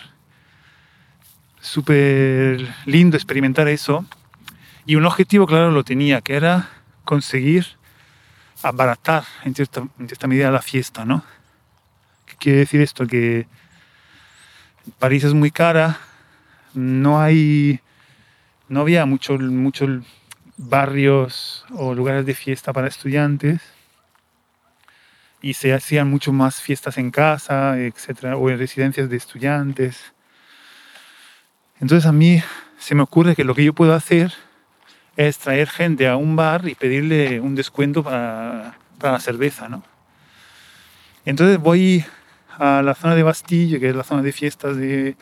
súper 1.61 2.67
lindo 2.85 3.15
experimentar 3.15 3.67
eso. 3.69 4.05
Y 4.85 4.95
un 4.95 5.05
objetivo 5.05 5.47
claro 5.47 5.71
lo 5.71 5.83
tenía, 5.83 6.21
que 6.21 6.35
era 6.35 6.69
conseguir 7.05 7.65
abaratar 8.61 9.23
en 9.43 9.55
cierta, 9.55 9.87
en 9.99 10.07
cierta 10.07 10.27
medida 10.27 10.51
la 10.51 10.61
fiesta, 10.61 11.05
¿no? 11.05 11.23
quiere 12.43 12.59
decir 12.59 12.81
esto? 12.81 13.07
Que 13.07 13.47
París 14.99 15.23
es 15.23 15.33
muy 15.33 15.49
cara, 15.49 15.97
no 16.73 17.21
hay, 17.21 17.79
no 18.67 18.81
había 18.81 19.05
muchos 19.05 19.39
muchos 19.39 20.03
barrios 20.57 21.65
o 21.71 21.93
lugares 21.93 22.25
de 22.25 22.35
fiesta 22.35 22.73
para 22.73 22.87
estudiantes 22.87 23.61
y 25.41 25.53
se 25.53 25.73
hacían 25.73 26.09
mucho 26.09 26.31
más 26.31 26.61
fiestas 26.61 26.97
en 26.97 27.11
casa, 27.11 27.79
etcétera, 27.79 28.37
o 28.37 28.49
en 28.49 28.59
residencias 28.59 29.09
de 29.09 29.17
estudiantes. 29.17 30.13
Entonces 31.79 32.05
a 32.05 32.11
mí 32.11 32.41
se 32.77 32.95
me 32.95 33.03
ocurre 33.03 33.35
que 33.35 33.43
lo 33.43 33.55
que 33.55 33.63
yo 33.63 33.73
puedo 33.73 33.93
hacer 33.93 34.33
es 35.15 35.37
traer 35.37 35.69
gente 35.69 36.07
a 36.07 36.15
un 36.15 36.35
bar 36.35 36.67
y 36.67 36.75
pedirle 36.75 37.39
un 37.39 37.55
descuento 37.55 38.03
para, 38.03 38.77
para 38.97 39.13
la 39.13 39.19
cerveza, 39.19 39.69
¿no? 39.69 39.83
Entonces 41.25 41.59
voy 41.59 42.03
a 42.57 42.81
la 42.81 42.95
zona 42.95 43.15
de 43.15 43.23
Bastille, 43.23 43.79
que 43.79 43.89
es 43.89 43.95
la 43.95 44.03
zona 44.03 44.21
de 44.21 44.31
fiestas 44.31 44.75
de... 44.75 45.15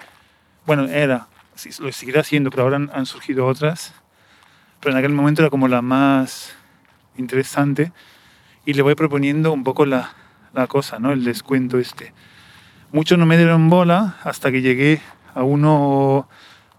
Bueno, 0.65 0.85
era, 0.85 1.27
lo 1.79 1.91
seguirá 1.91 2.23
siendo, 2.23 2.49
pero 2.49 2.63
ahora 2.63 2.77
han, 2.77 2.89
han 2.93 3.05
surgido 3.05 3.45
otras. 3.45 3.93
Pero 4.79 4.93
en 4.93 4.97
aquel 4.97 5.13
momento 5.13 5.41
era 5.41 5.49
como 5.49 5.67
la 5.67 5.81
más 5.81 6.55
interesante. 7.17 7.91
Y 8.65 8.73
le 8.73 8.81
voy 8.81 8.95
proponiendo 8.95 9.51
un 9.51 9.63
poco 9.63 9.85
la, 9.85 10.13
la 10.53 10.67
cosa, 10.67 10.99
¿no? 10.99 11.11
El 11.11 11.23
descuento 11.23 11.77
este. 11.77 12.13
Muchos 12.91 13.17
no 13.17 13.25
me 13.25 13.37
dieron 13.37 13.69
bola 13.69 14.17
hasta 14.23 14.51
que 14.51 14.61
llegué 14.61 15.01
a 15.33 15.43
uno, 15.43 16.27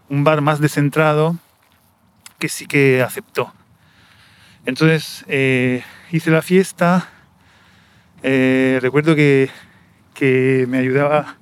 un 0.09 0.25
bar 0.25 0.41
más 0.41 0.61
descentrado 0.61 1.37
que 2.43 2.49
sí 2.49 2.67
que 2.67 3.01
aceptó. 3.03 3.55
Entonces 4.67 5.25
eh, 5.29 5.85
hice 6.11 6.33
la 6.33 6.43
fiesta. 6.43 7.09
Eh, 8.25 8.81
recuerdo 8.83 9.15
que, 9.15 9.49
que 10.13 10.67
me 10.69 10.79
ayudaba 10.79 11.37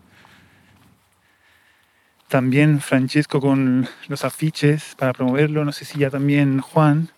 también 2.29 2.83
Francesco 2.83 3.41
con 3.41 3.89
los 4.09 4.27
afiches 4.27 4.95
para 4.99 5.15
promoverlo. 5.15 5.65
No 5.65 5.73
sé 5.73 5.87
si 5.87 5.99
ya 5.99 6.11
también 6.11 6.61
Juan. 6.61 7.09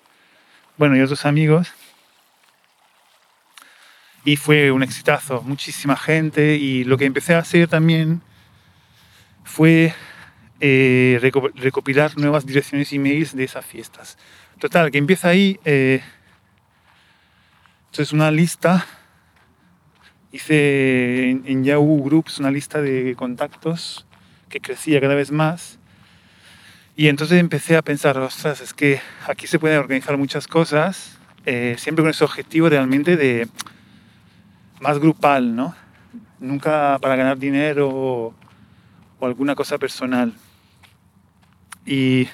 Bueno, 0.77 0.97
y 0.97 1.01
otros 1.01 1.27
amigos. 1.27 1.73
Y 4.25 4.37
fue 4.37 4.71
un 4.71 4.85
exitazo, 4.85 5.43
muchísima 5.43 5.97
gente. 5.97 6.55
Y 6.55 6.85
lo 6.85 6.97
que 6.99 7.07
empecé 7.07 7.35
a 7.35 7.41
hacer 7.41 7.67
también 7.67 8.23
fue 9.43 9.93
eh, 10.65 11.19
recopilar 11.57 12.17
nuevas 12.17 12.47
direcciones 12.47 12.93
emails 12.93 13.35
de 13.35 13.43
esas 13.43 13.67
fiestas. 13.67 14.17
Total, 14.61 14.93
que 14.93 14.99
empieza 14.99 15.29
ahí. 15.29 15.59
Eh, 15.65 16.01
entonces, 17.87 18.13
una 18.13 18.31
lista. 18.31 18.87
Hice 20.31 21.31
en, 21.31 21.65
Yahoo 21.65 22.05
Groups 22.05 22.39
una 22.39 22.53
lista 22.53 22.81
de 22.81 23.17
contactos 23.17 24.07
que 24.49 24.61
crecía 24.61 25.01
cada 25.01 25.17
vez 25.17 25.33
más. 25.33 25.81
Y 26.95 27.09
entonces 27.09 27.41
empecé 27.41 27.77
a 27.77 27.83
pensar, 27.83 28.17
ostras, 28.19 28.61
es 28.61 28.73
que 28.73 29.01
aquí 29.27 29.49
se 29.49 29.59
pueden 29.59 29.79
organizar 29.81 30.17
muchas 30.17 30.47
cosas, 30.47 31.19
eh, 31.45 31.75
siempre 31.77 32.05
con 32.05 32.11
ese 32.11 32.23
objetivo 32.23 32.69
realmente 32.69 33.17
de 33.17 33.49
más 34.81 35.01
grupal, 35.01 35.57
¿no? 35.57 35.75
Nunca 36.39 36.99
para 37.01 37.17
ganar 37.17 37.37
dinero 37.37 37.89
o 37.91 39.27
alguna 39.27 39.57
cosa 39.57 39.77
personal. 39.77 40.33
Y 41.85 42.29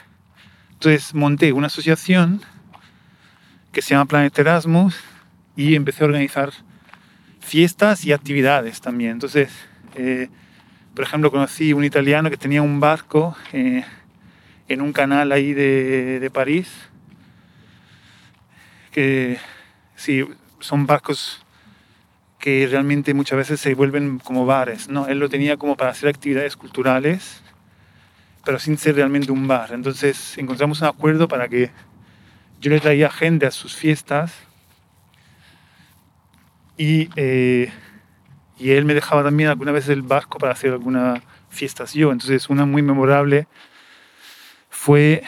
entonces 0.73 1.14
monté 1.14 1.52
una 1.52 1.69
asociación 1.69 2.43
que 3.73 3.83
se 3.83 3.90
llama 3.90 4.07
Planet 4.07 4.38
Erasmus 4.38 4.97
y 5.57 5.75
empecé 5.75 6.05
a 6.05 6.07
organizar 6.07 6.52
fiestas 7.40 8.04
y 8.04 8.13
actividades 8.13 8.80
también. 8.80 9.13
Entonces, 9.13 9.50
eh, 9.97 10.28
por 10.95 11.04
ejemplo, 11.04 11.30
conocí 11.30 11.73
un 11.73 11.84
italiano 11.84 12.30
que 12.30 12.37
tenía 12.37 12.63
un 12.63 12.80
barco 12.80 13.37
eh, 13.52 13.84
en 14.69 14.80
un 14.82 14.93
canal 14.93 15.32
ahí 15.32 15.52
de, 15.54 16.21
de, 16.21 16.30
París, 16.30 16.71
que 18.93 19.39
sí, 19.97 20.25
son 20.61 20.87
barcos 20.87 21.45
que 22.39 22.67
realmente 22.71 23.15
muchas 23.15 23.39
veces 23.39 23.61
se 23.61 23.75
vuelven 23.75 24.19
como 24.19 24.47
bares, 24.47 24.89
¿no? 24.89 25.08
Él 25.08 25.19
lo 25.19 25.28
tenía 25.28 25.56
como 25.56 25.76
para 25.76 25.91
hacer 25.91 26.08
actividades 26.08 26.56
culturales, 26.56 27.43
pero 28.44 28.58
sin 28.58 28.78
ser 28.78 28.96
realmente 28.96 29.32
un 29.32 29.46
bar. 29.46 29.72
Entonces 29.72 30.36
encontramos 30.38 30.80
un 30.80 30.88
acuerdo 30.88 31.28
para 31.28 31.48
que 31.48 31.70
yo 32.60 32.70
le 32.70 32.80
traía 32.80 33.10
gente 33.10 33.46
a 33.46 33.50
sus 33.50 33.74
fiestas 33.74 34.34
y, 36.76 37.08
eh, 37.16 37.72
y 38.58 38.70
él 38.70 38.84
me 38.84 38.94
dejaba 38.94 39.22
también 39.22 39.48
alguna 39.48 39.72
vez 39.72 39.88
el 39.88 40.02
barco 40.02 40.38
para 40.38 40.52
hacer 40.52 40.72
alguna 40.72 41.22
fiestas 41.50 41.94
yo. 41.94 42.12
Entonces 42.12 42.48
una 42.48 42.66
muy 42.66 42.82
memorable 42.82 43.46
fue, 44.70 45.22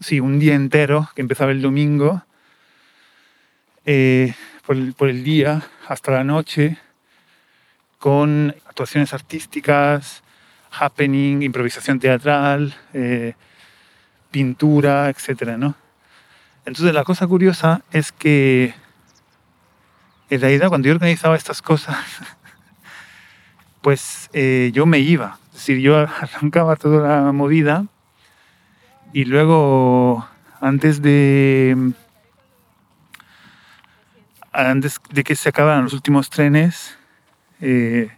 sí, 0.00 0.20
un 0.20 0.38
día 0.38 0.54
entero 0.54 1.08
que 1.14 1.22
empezaba 1.22 1.52
el 1.52 1.62
domingo. 1.62 2.24
Eh, 3.86 4.34
por 4.66 4.76
el, 4.76 4.92
por 4.92 5.08
el 5.08 5.24
día 5.24 5.62
hasta 5.88 6.12
la 6.12 6.22
noche 6.22 6.76
con 7.98 8.54
actuaciones 8.66 9.12
artísticas, 9.12 10.22
happening, 10.78 11.42
improvisación 11.42 11.98
teatral, 11.98 12.74
eh, 12.92 13.34
pintura, 14.30 15.10
etc. 15.10 15.56
¿no? 15.56 15.74
Entonces 16.64 16.94
la 16.94 17.04
cosa 17.04 17.26
curiosa 17.26 17.82
es 17.90 18.12
que 18.12 18.74
en 20.28 20.40
realidad 20.40 20.68
cuando 20.68 20.86
yo 20.86 20.94
organizaba 20.94 21.36
estas 21.36 21.60
cosas, 21.62 21.96
pues 23.82 24.30
eh, 24.32 24.70
yo 24.72 24.86
me 24.86 25.00
iba. 25.00 25.38
Es 25.48 25.54
decir, 25.54 25.78
yo 25.78 25.98
arrancaba 26.20 26.76
toda 26.76 27.24
la 27.24 27.32
movida 27.32 27.86
y 29.12 29.24
luego 29.24 30.26
antes 30.60 31.02
de 31.02 31.92
antes 34.52 35.00
de 35.10 35.24
que 35.24 35.36
se 35.36 35.48
acabaran 35.48 35.84
los 35.84 35.92
últimos 35.92 36.28
trenes, 36.28 36.98
eh, 37.60 38.10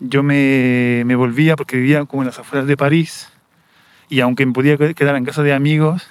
yo 0.00 0.22
me, 0.22 1.02
me, 1.06 1.14
volvía 1.14 1.56
porque 1.56 1.76
vivía 1.76 2.04
como 2.04 2.22
en 2.22 2.26
las 2.26 2.38
afueras 2.38 2.66
de 2.66 2.76
París 2.76 3.30
y 4.08 4.20
aunque 4.20 4.46
me 4.46 4.52
podía 4.52 4.76
quedar 4.76 5.16
en 5.16 5.24
casa 5.24 5.42
de 5.42 5.52
amigos, 5.52 6.08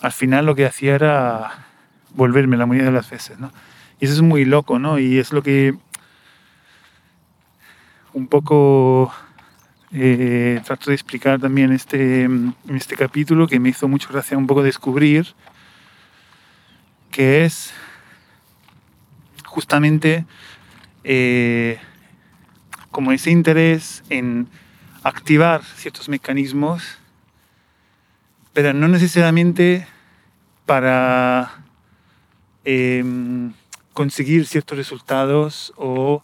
al 0.00 0.12
final 0.12 0.46
lo 0.46 0.54
que 0.54 0.66
hacía 0.66 0.94
era 0.94 1.66
volverme 2.14 2.56
la 2.56 2.66
mayoría 2.66 2.90
de 2.90 2.94
las 2.94 3.10
veces, 3.10 3.38
¿no? 3.38 3.52
Y 4.00 4.04
eso 4.04 4.14
es 4.14 4.22
muy 4.22 4.44
loco, 4.44 4.78
¿no? 4.78 4.98
Y 4.98 5.18
es 5.18 5.32
lo 5.32 5.42
que 5.42 5.74
un 8.12 8.26
poco 8.28 9.12
eh, 9.92 10.60
trato 10.64 10.90
de 10.90 10.94
explicar 10.94 11.40
también 11.40 11.72
este, 11.72 12.24
en 12.24 12.54
este 12.68 12.96
capítulo 12.96 13.46
que 13.46 13.60
me 13.60 13.70
hizo 13.70 13.88
mucho 13.88 14.08
gracia 14.10 14.36
un 14.36 14.46
poco 14.46 14.62
descubrir, 14.62 15.34
que 17.10 17.44
es 17.44 17.72
justamente 19.44 20.26
eh, 21.04 21.78
como 22.90 23.12
ese 23.12 23.30
interés 23.30 24.02
en 24.10 24.48
activar 25.02 25.62
ciertos 25.64 26.08
mecanismos, 26.08 26.98
pero 28.52 28.72
no 28.72 28.88
necesariamente 28.88 29.86
para 30.66 31.64
eh, 32.64 33.04
conseguir 33.92 34.46
ciertos 34.46 34.76
resultados 34.76 35.72
o 35.76 36.22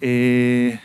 eh, 0.00 0.80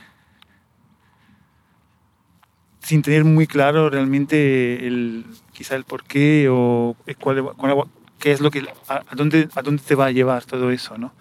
sin 2.81 3.01
tener 3.01 3.23
muy 3.23 3.45
claro 3.45 3.89
realmente 3.89 4.87
el, 4.87 5.25
quizá 5.53 5.75
el 5.75 5.83
porqué 5.83 6.47
o 6.49 6.95
cuál, 7.19 7.43
cuál, 7.55 7.83
qué 8.17 8.31
es 8.31 8.41
lo 8.41 8.49
que, 8.49 8.65
a, 8.87 9.15
dónde, 9.15 9.49
a 9.53 9.61
dónde 9.61 9.83
te 9.83 9.95
va 9.95 10.07
a 10.07 10.11
llevar 10.11 10.45
todo 10.45 10.71
eso, 10.71 10.97
¿no? 10.97 11.13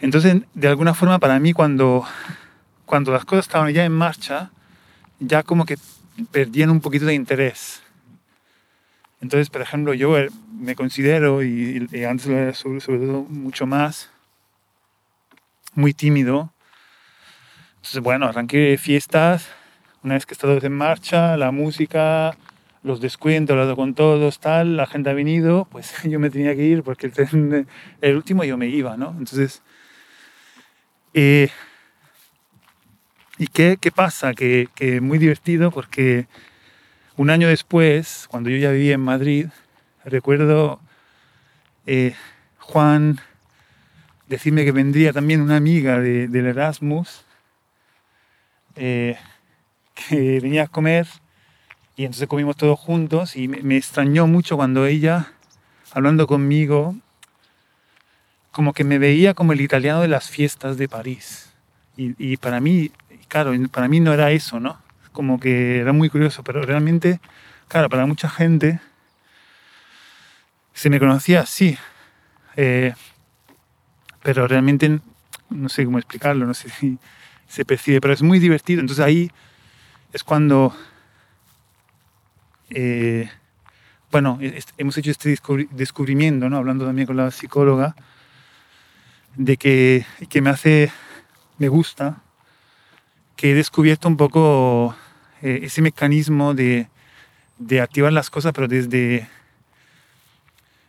Entonces, 0.00 0.42
de 0.54 0.68
alguna 0.68 0.94
forma, 0.94 1.18
para 1.18 1.38
mí, 1.40 1.52
cuando, 1.52 2.04
cuando 2.86 3.12
las 3.12 3.24
cosas 3.24 3.46
estaban 3.46 3.72
ya 3.72 3.84
en 3.84 3.92
marcha, 3.92 4.50
ya 5.18 5.42
como 5.42 5.64
que 5.64 5.76
perdían 6.30 6.70
un 6.70 6.80
poquito 6.80 7.06
de 7.06 7.14
interés. 7.14 7.82
Entonces, 9.20 9.50
por 9.50 9.60
ejemplo, 9.60 9.94
yo 9.94 10.16
eh, 10.16 10.28
me 10.52 10.76
considero, 10.76 11.42
y, 11.42 11.88
y 11.90 12.04
antes 12.04 12.26
lo 12.26 12.36
era 12.36 12.54
sobre, 12.54 12.80
sobre, 12.80 13.00
todo 13.00 13.24
mucho 13.24 13.66
más, 13.66 14.10
muy 15.74 15.92
tímido. 15.92 16.52
Entonces, 17.76 18.00
bueno, 18.00 18.26
arranqué 18.26 18.78
fiestas, 18.78 19.48
una 20.04 20.14
vez 20.14 20.26
que 20.26 20.34
está 20.34 20.46
todo 20.46 20.64
en 20.64 20.72
marcha, 20.72 21.36
la 21.36 21.50
música, 21.50 22.36
los 22.84 23.00
descuentos, 23.00 23.54
hablado 23.54 23.74
con 23.74 23.94
todos, 23.94 24.38
tal, 24.38 24.76
la 24.76 24.86
gente 24.86 25.10
ha 25.10 25.14
venido, 25.14 25.66
pues 25.72 25.92
yo 26.04 26.20
me 26.20 26.30
tenía 26.30 26.54
que 26.54 26.62
ir 26.62 26.84
porque 26.84 27.10
el, 27.16 27.66
el 28.00 28.16
último 28.16 28.44
yo 28.44 28.56
me 28.56 28.68
iba, 28.68 28.96
¿no? 28.96 29.10
Entonces, 29.18 29.62
eh, 31.14 31.50
¿y 33.38 33.46
qué, 33.46 33.78
qué 33.80 33.90
pasa? 33.90 34.34
Que, 34.34 34.68
que, 34.74 35.00
muy 35.00 35.18
divertido 35.18 35.70
porque 35.70 36.26
un 37.16 37.30
año 37.30 37.48
después, 37.48 38.26
cuando 38.30 38.50
yo 38.50 38.56
ya 38.56 38.70
vivía 38.70 38.94
en 38.94 39.00
Madrid, 39.00 39.46
recuerdo 40.04 40.80
eh, 41.86 42.14
Juan 42.58 43.18
decirme 44.28 44.64
que 44.64 44.72
vendría 44.72 45.12
también 45.12 45.40
una 45.40 45.56
amiga 45.56 46.00
de, 46.00 46.28
del 46.28 46.46
Erasmus, 46.46 47.24
eh, 48.76 49.16
que 49.94 50.40
venía 50.40 50.64
a 50.64 50.68
comer 50.68 51.06
y 51.96 52.04
entonces 52.04 52.28
comimos 52.28 52.56
todos 52.56 52.78
juntos 52.78 53.34
y 53.34 53.48
me, 53.48 53.62
me, 53.62 53.76
extrañó 53.76 54.26
mucho 54.26 54.56
cuando 54.56 54.86
ella, 54.86 55.32
hablando 55.92 56.26
conmigo, 56.26 56.94
como 58.52 58.72
que 58.72 58.84
me 58.84 58.98
veía 58.98 59.34
como 59.34 59.52
el 59.52 59.60
italiano 59.60 60.00
de 60.00 60.08
las 60.08 60.28
fiestas 60.30 60.76
de 60.76 60.88
París. 60.88 61.52
Y, 61.96 62.14
y 62.18 62.36
para 62.36 62.60
mí, 62.60 62.90
claro, 63.28 63.52
para 63.70 63.88
mí 63.88 64.00
no 64.00 64.12
era 64.12 64.30
eso, 64.30 64.60
¿no? 64.60 64.80
Como 65.12 65.40
que 65.40 65.80
era 65.80 65.92
muy 65.92 66.08
curioso, 66.10 66.42
pero 66.44 66.62
realmente, 66.62 67.20
claro, 67.68 67.88
para 67.88 68.06
mucha 68.06 68.28
gente 68.28 68.80
se 70.72 70.90
me 70.90 71.00
conocía 71.00 71.40
así. 71.40 71.76
Eh, 72.56 72.92
pero 74.22 74.46
realmente 74.46 75.00
no 75.50 75.68
sé 75.68 75.84
cómo 75.84 75.98
explicarlo, 75.98 76.46
no 76.46 76.54
sé 76.54 76.68
si 76.80 76.98
se 77.48 77.64
percibe, 77.64 78.00
pero 78.00 78.14
es 78.14 78.22
muy 78.22 78.38
divertido. 78.38 78.80
Entonces 78.80 79.04
ahí 79.04 79.30
es 80.12 80.22
cuando, 80.22 80.74
eh, 82.70 83.30
bueno, 84.10 84.38
hemos 84.76 84.96
hecho 84.98 85.10
este 85.10 85.36
descubrimiento, 85.70 86.48
¿no? 86.48 86.58
hablando 86.58 86.86
también 86.86 87.06
con 87.06 87.16
la 87.16 87.30
psicóloga, 87.30 87.96
de 89.38 89.56
que, 89.56 90.04
que 90.28 90.42
me 90.42 90.50
hace, 90.50 90.92
me 91.58 91.68
gusta, 91.68 92.22
que 93.36 93.52
he 93.52 93.54
descubierto 93.54 94.08
un 94.08 94.16
poco 94.16 94.96
eh, 95.42 95.60
ese 95.62 95.80
mecanismo 95.80 96.54
de, 96.54 96.88
de 97.58 97.80
activar 97.80 98.12
las 98.12 98.30
cosas, 98.30 98.52
pero 98.52 98.66
desde, 98.66 99.28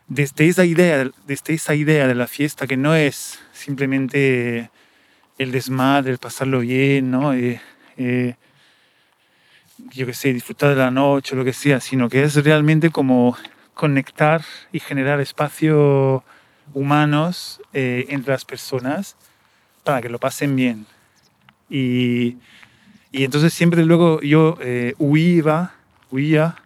desde, 0.08 0.48
esa 0.48 0.64
idea, 0.64 1.08
desde 1.26 1.54
esa 1.54 1.76
idea 1.76 2.08
de 2.08 2.14
la 2.16 2.26
fiesta, 2.26 2.66
que 2.66 2.76
no 2.76 2.96
es 2.96 3.38
simplemente 3.52 4.68
el 5.38 5.52
desmadre, 5.52 6.10
el 6.10 6.18
pasarlo 6.18 6.58
bien, 6.58 7.12
¿no? 7.12 7.32
Eh, 7.32 7.60
eh, 7.96 8.34
yo 9.92 10.06
disfrutar 10.06 10.70
de 10.70 10.74
la 10.74 10.90
noche, 10.90 11.36
lo 11.36 11.44
que 11.44 11.52
sea, 11.52 11.78
sino 11.80 12.08
que 12.08 12.24
es 12.24 12.34
realmente 12.44 12.90
como 12.90 13.36
conectar 13.74 14.42
y 14.72 14.80
generar 14.80 15.20
espacios 15.20 16.22
humanos 16.74 17.60
eh, 17.72 18.06
entre 18.08 18.32
las 18.32 18.44
personas 18.44 19.16
para 19.84 20.02
que 20.02 20.08
lo 20.08 20.18
pasen 20.18 20.56
bien. 20.56 20.86
Y, 21.68 22.36
y 23.12 23.24
entonces 23.24 23.52
siempre 23.52 23.84
luego 23.84 24.20
yo 24.20 24.58
huía, 24.98 25.72
huía 26.10 26.56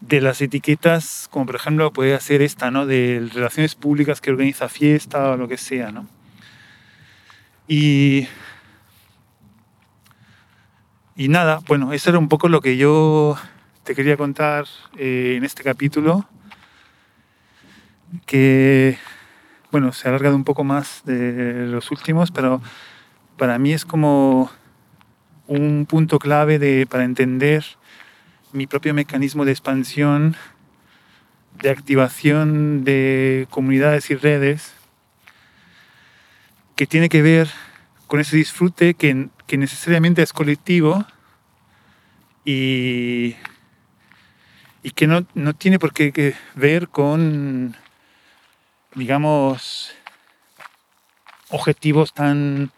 de 0.00 0.20
las 0.20 0.40
etiquetas, 0.42 1.28
como 1.30 1.46
por 1.46 1.56
ejemplo 1.56 1.92
puede 1.92 2.18
ser 2.20 2.42
esta, 2.42 2.70
¿no? 2.70 2.86
De 2.86 3.26
relaciones 3.32 3.74
públicas 3.74 4.20
que 4.20 4.30
organiza 4.30 4.68
fiesta 4.68 5.30
o 5.30 5.36
lo 5.36 5.48
que 5.48 5.56
sea, 5.56 5.92
¿no? 5.92 6.06
Y, 7.66 8.28
y 11.16 11.28
nada, 11.28 11.60
bueno, 11.66 11.92
eso 11.92 12.10
era 12.10 12.18
un 12.18 12.28
poco 12.28 12.48
lo 12.48 12.60
que 12.60 12.76
yo 12.76 13.38
te 13.84 13.94
quería 13.94 14.16
contar 14.16 14.66
eh, 14.98 15.34
en 15.38 15.44
este 15.44 15.62
capítulo, 15.62 16.28
que, 18.26 18.98
bueno, 19.70 19.92
se 19.92 20.06
ha 20.06 20.10
alargado 20.10 20.36
un 20.36 20.44
poco 20.44 20.64
más 20.64 21.02
de 21.04 21.66
los 21.66 21.90
últimos, 21.90 22.30
pero 22.30 22.60
para 23.36 23.58
mí 23.58 23.72
es 23.72 23.84
como 23.84 24.50
un 25.46 25.86
punto 25.86 26.18
clave 26.18 26.58
de, 26.58 26.86
para 26.86 27.04
entender 27.04 27.64
mi 28.52 28.66
propio 28.66 28.94
mecanismo 28.94 29.44
de 29.44 29.52
expansión, 29.52 30.36
de 31.60 31.70
activación 31.70 32.84
de 32.84 33.46
comunidades 33.50 34.10
y 34.10 34.14
redes, 34.14 34.74
que 36.76 36.86
tiene 36.86 37.08
que 37.08 37.22
ver 37.22 37.48
con 38.06 38.20
ese 38.20 38.36
disfrute 38.36 38.94
que, 38.94 39.28
que 39.46 39.56
necesariamente 39.56 40.22
es 40.22 40.32
colectivo 40.32 41.04
y, 42.44 43.36
y 44.82 44.90
que 44.90 45.06
no, 45.06 45.26
no, 45.34 45.54
tiene 45.54 45.78
por 45.78 45.92
qué 45.92 46.34
ver 46.54 46.88
con, 46.88 47.76
digamos, 48.94 49.92
objetivos 51.50 52.12
tan 52.12 52.70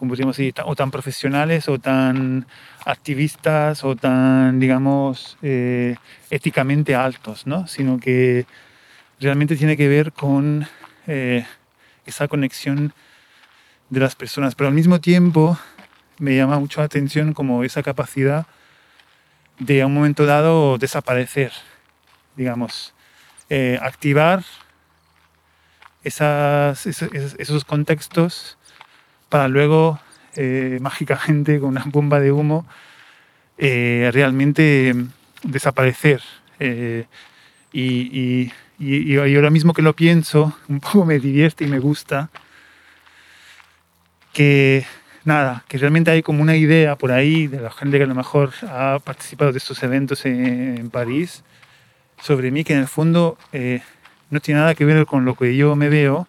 como 0.00 0.12
podríamos 0.12 0.34
decir, 0.38 0.54
o 0.64 0.74
tan 0.74 0.90
profesionales 0.90 1.68
o 1.68 1.78
tan 1.78 2.46
activistas 2.86 3.84
o 3.84 3.96
tan, 3.96 4.58
digamos, 4.58 5.36
eh, 5.42 5.96
éticamente 6.30 6.94
altos, 6.94 7.46
¿no? 7.46 7.66
Sino 7.66 8.00
que 8.00 8.46
realmente 9.20 9.56
tiene 9.56 9.76
que 9.76 9.88
ver 9.88 10.12
con 10.12 10.66
eh, 11.06 11.44
esa 12.06 12.28
conexión 12.28 12.94
de 13.90 14.00
las 14.00 14.16
personas. 14.16 14.54
Pero 14.54 14.68
al 14.68 14.74
mismo 14.74 15.02
tiempo 15.02 15.58
me 16.18 16.34
llama 16.34 16.58
mucho 16.58 16.80
la 16.80 16.86
atención 16.86 17.34
como 17.34 17.62
esa 17.62 17.82
capacidad 17.82 18.46
de 19.58 19.82
a 19.82 19.86
un 19.86 19.92
momento 19.92 20.24
dado 20.24 20.78
desaparecer, 20.78 21.52
digamos, 22.36 22.94
eh, 23.48 23.78
activar 23.82 24.44
esos, 26.02 27.64
contextos 27.66 28.58
para 29.28 29.48
luego 29.48 30.00
eh, 30.36 30.78
mágicamente 30.82 31.60
con 31.60 31.70
una 31.70 31.84
bomba 31.86 32.20
de 32.20 32.32
humo 32.32 32.66
eh, 33.58 34.10
realmente 34.12 34.94
desaparecer. 35.42 36.22
Eh, 36.58 37.06
y, 37.72 38.50
ahora 39.36 39.50
mismo 39.50 39.74
que 39.74 39.82
lo 39.82 39.94
pienso, 39.94 40.56
un 40.68 40.80
poco 40.80 41.04
me 41.04 41.18
divierte 41.18 41.64
y 41.64 41.66
me 41.66 41.78
gusta 41.78 42.30
que 44.32 44.86
nada, 45.24 45.64
que 45.68 45.76
realmente 45.76 46.10
hay 46.10 46.22
como 46.22 46.40
una 46.40 46.56
idea 46.56 46.96
por 46.96 47.12
ahí 47.12 47.46
de 47.48 47.60
la 47.60 47.70
gente 47.70 47.98
que 47.98 48.04
a 48.04 48.06
lo 48.06 48.14
mejor 48.14 48.52
ha 48.68 48.98
participado 49.04 49.52
de 49.52 49.58
estos 49.58 49.82
eventos 49.82 50.24
en, 50.24 50.88
París 50.90 51.44
sobre 52.20 52.50
mí 52.50 52.64
que 52.64 52.74
en 52.74 52.80
el 52.80 52.88
fondo 52.88 53.38
no 54.30 54.40
tiene 54.40 54.60
nada 54.60 54.74
que 54.74 54.84
ver 54.84 55.04
con 55.06 55.24
lo 55.24 55.34
que 55.34 55.56
yo 55.56 55.76
me 55.76 55.88
veo, 55.88 56.28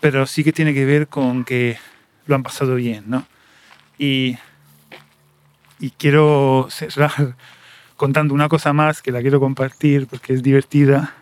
pero 0.00 0.26
sí 0.26 0.42
que 0.44 0.52
tiene 0.52 0.72
que 0.72 0.84
ver 0.84 1.08
con 1.08 1.44
que 1.44 1.78
lo 2.26 2.34
han 2.34 2.42
pasado 2.42 2.76
bien, 2.76 3.04
¿no? 3.08 3.26
Y, 3.98 4.38
y 5.78 5.90
quiero 5.90 6.68
cerrar 6.70 7.36
contando 7.96 8.32
una 8.32 8.48
cosa 8.48 8.72
más 8.72 9.02
que 9.02 9.12
la 9.12 9.20
quiero 9.20 9.40
compartir 9.40 10.06
porque 10.06 10.32
es 10.32 10.42
divertida, 10.42 11.14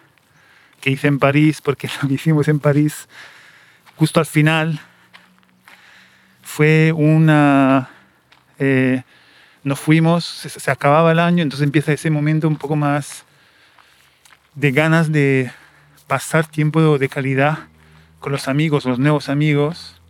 que 0.80 0.90
hice 0.90 1.08
en 1.08 1.18
París, 1.18 1.60
porque 1.60 1.88
lo 2.02 2.08
que 2.08 2.14
hicimos 2.14 2.46
en 2.48 2.60
París 2.60 3.08
justo 3.96 4.20
al 4.20 4.26
final 4.26 4.80
fue 6.42 6.92
una... 6.92 7.90
Eh, 8.58 9.02
nos 9.64 9.78
fuimos, 9.80 10.24
se, 10.24 10.48
se, 10.48 10.70
acababa 10.70 11.12
el 11.12 11.18
año, 11.18 11.42
entonces 11.42 11.64
empieza 11.64 11.92
ese 11.92 12.10
momento 12.10 12.48
un 12.48 12.56
poco 12.56 12.74
más 12.74 13.24
de 14.58 14.72
ganas 14.72 15.12
de 15.12 15.52
pasar 16.08 16.46
tiempo 16.46 16.98
de 16.98 17.08
calidad 17.08 17.58
con 18.18 18.32
los 18.32 18.48
amigos, 18.48 18.84
los 18.86 18.98
nuevos 18.98 19.28
amigos, 19.28 20.00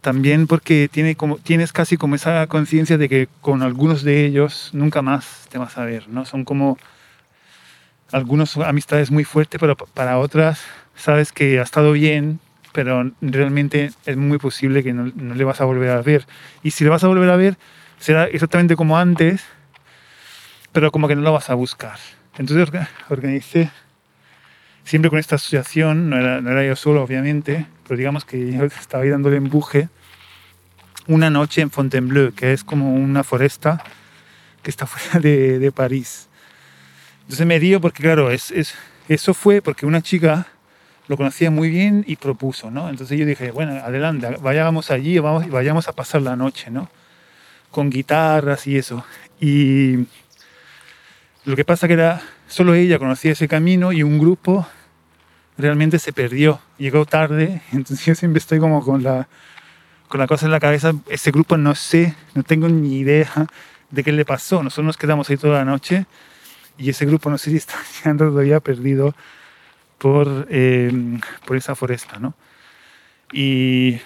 también 0.00 0.48
porque 0.48 0.88
tiene 0.90 1.14
como, 1.14 1.36
tienes 1.36 1.72
casi 1.72 1.96
como 1.96 2.16
esa 2.16 2.44
conciencia 2.48 2.98
de 2.98 3.08
que 3.08 3.28
con 3.40 3.62
algunos 3.62 4.02
de 4.02 4.26
ellos 4.26 4.70
nunca 4.72 5.02
más 5.02 5.46
te 5.50 5.58
vas 5.58 5.78
a 5.78 5.84
ver, 5.84 6.08
¿no? 6.08 6.24
Son 6.24 6.44
como 6.44 6.78
algunas 8.10 8.56
amistades 8.56 9.12
muy 9.12 9.22
fuertes, 9.22 9.60
pero 9.60 9.76
para 9.76 10.18
otras 10.18 10.60
sabes 10.96 11.30
que 11.30 11.60
ha 11.60 11.62
estado 11.62 11.92
bien, 11.92 12.40
pero 12.72 13.12
realmente 13.20 13.92
es 14.04 14.16
muy 14.16 14.38
posible 14.38 14.82
que 14.82 14.92
no, 14.92 15.12
no, 15.14 15.34
le 15.34 15.44
vas 15.44 15.60
a 15.60 15.64
volver 15.64 15.90
a 15.90 16.02
ver. 16.02 16.26
Y 16.64 16.72
si 16.72 16.82
le 16.82 16.90
vas 16.90 17.04
a 17.04 17.06
volver 17.06 17.30
a 17.30 17.36
ver, 17.36 17.56
será 18.00 18.24
exactamente 18.24 18.74
como 18.74 18.98
antes, 18.98 19.44
pero 20.72 20.90
como 20.90 21.06
que 21.06 21.14
no 21.14 21.22
lo 21.22 21.32
vas 21.32 21.50
a 21.50 21.54
buscar. 21.54 21.98
Entonces 22.40 22.86
organicé 23.10 23.70
siempre 24.82 25.10
con 25.10 25.18
esta 25.18 25.34
asociación, 25.34 26.08
no 26.08 26.16
era, 26.16 26.40
no 26.40 26.50
era 26.50 26.64
yo 26.64 26.74
solo 26.74 27.02
obviamente, 27.02 27.66
pero 27.86 27.98
digamos 27.98 28.24
que 28.24 28.52
yo 28.52 28.64
estaba 28.64 29.04
ahí 29.04 29.10
dándole 29.10 29.36
empuje 29.36 29.90
una 31.06 31.28
noche 31.28 31.60
en 31.60 31.70
Fontainebleau, 31.70 32.32
que 32.32 32.54
es 32.54 32.64
como 32.64 32.94
una 32.94 33.24
foresta 33.24 33.84
que 34.62 34.70
está 34.70 34.86
fuera 34.86 35.20
de, 35.20 35.58
de 35.58 35.70
París. 35.70 36.28
Entonces 37.24 37.46
me 37.46 37.60
dio 37.60 37.78
porque, 37.78 38.02
claro, 38.02 38.30
es, 38.30 38.50
es, 38.52 38.74
eso 39.06 39.34
fue 39.34 39.60
porque 39.60 39.84
una 39.84 40.00
chica 40.00 40.46
lo 41.08 41.18
conocía 41.18 41.50
muy 41.50 41.68
bien 41.68 42.04
y 42.06 42.16
propuso, 42.16 42.70
¿no? 42.70 42.88
Entonces 42.88 43.18
yo 43.18 43.26
dije, 43.26 43.50
bueno, 43.50 43.72
adelante, 43.72 44.38
vayamos 44.40 44.90
allí 44.90 45.18
vamos, 45.18 45.46
vayamos 45.50 45.88
a 45.88 45.92
pasar 45.92 46.22
la 46.22 46.36
noche, 46.36 46.70
¿no? 46.70 46.88
Con 47.70 47.90
guitarras 47.90 48.66
y 48.66 48.78
eso. 48.78 49.04
Y 49.38 50.06
lo 51.44 51.56
que 51.56 51.64
pasa 51.64 51.86
que 51.86 51.94
era, 51.94 52.22
solo 52.48 52.74
ella 52.74 52.98
conocía 52.98 53.32
ese 53.32 53.48
camino 53.48 53.92
y 53.92 54.02
un 54.02 54.18
grupo 54.18 54.66
realmente 55.56 55.98
se 55.98 56.12
perdió, 56.12 56.60
llegó 56.78 57.06
tarde, 57.06 57.62
entonces 57.72 58.04
yo 58.04 58.14
siempre 58.14 58.38
estoy 58.38 58.58
como 58.58 58.84
con 58.84 59.02
la, 59.02 59.28
con 60.08 60.20
la 60.20 60.26
cosa 60.26 60.46
en 60.46 60.52
la 60.52 60.60
cabeza, 60.60 60.92
ese 61.08 61.30
grupo 61.30 61.56
no 61.56 61.74
sé, 61.74 62.14
no 62.34 62.42
tengo 62.42 62.68
ni 62.68 62.98
idea 62.98 63.46
de 63.90 64.04
qué 64.04 64.12
le 64.12 64.24
pasó, 64.24 64.62
nosotros 64.62 64.86
nos 64.86 64.96
quedamos 64.96 65.28
ahí 65.30 65.36
toda 65.36 65.58
la 65.58 65.64
noche 65.64 66.06
y 66.78 66.90
ese 66.90 67.06
grupo 67.06 67.30
no 67.30 67.38
sé 67.38 67.50
si 67.50 67.56
está 67.56 67.76
todavía 68.16 68.60
perdido 68.60 69.14
por, 69.98 70.46
eh, 70.50 70.90
por 71.46 71.56
esa 71.56 71.74
foresta, 71.74 72.18
¿no? 72.18 72.34
Y 73.32 74.00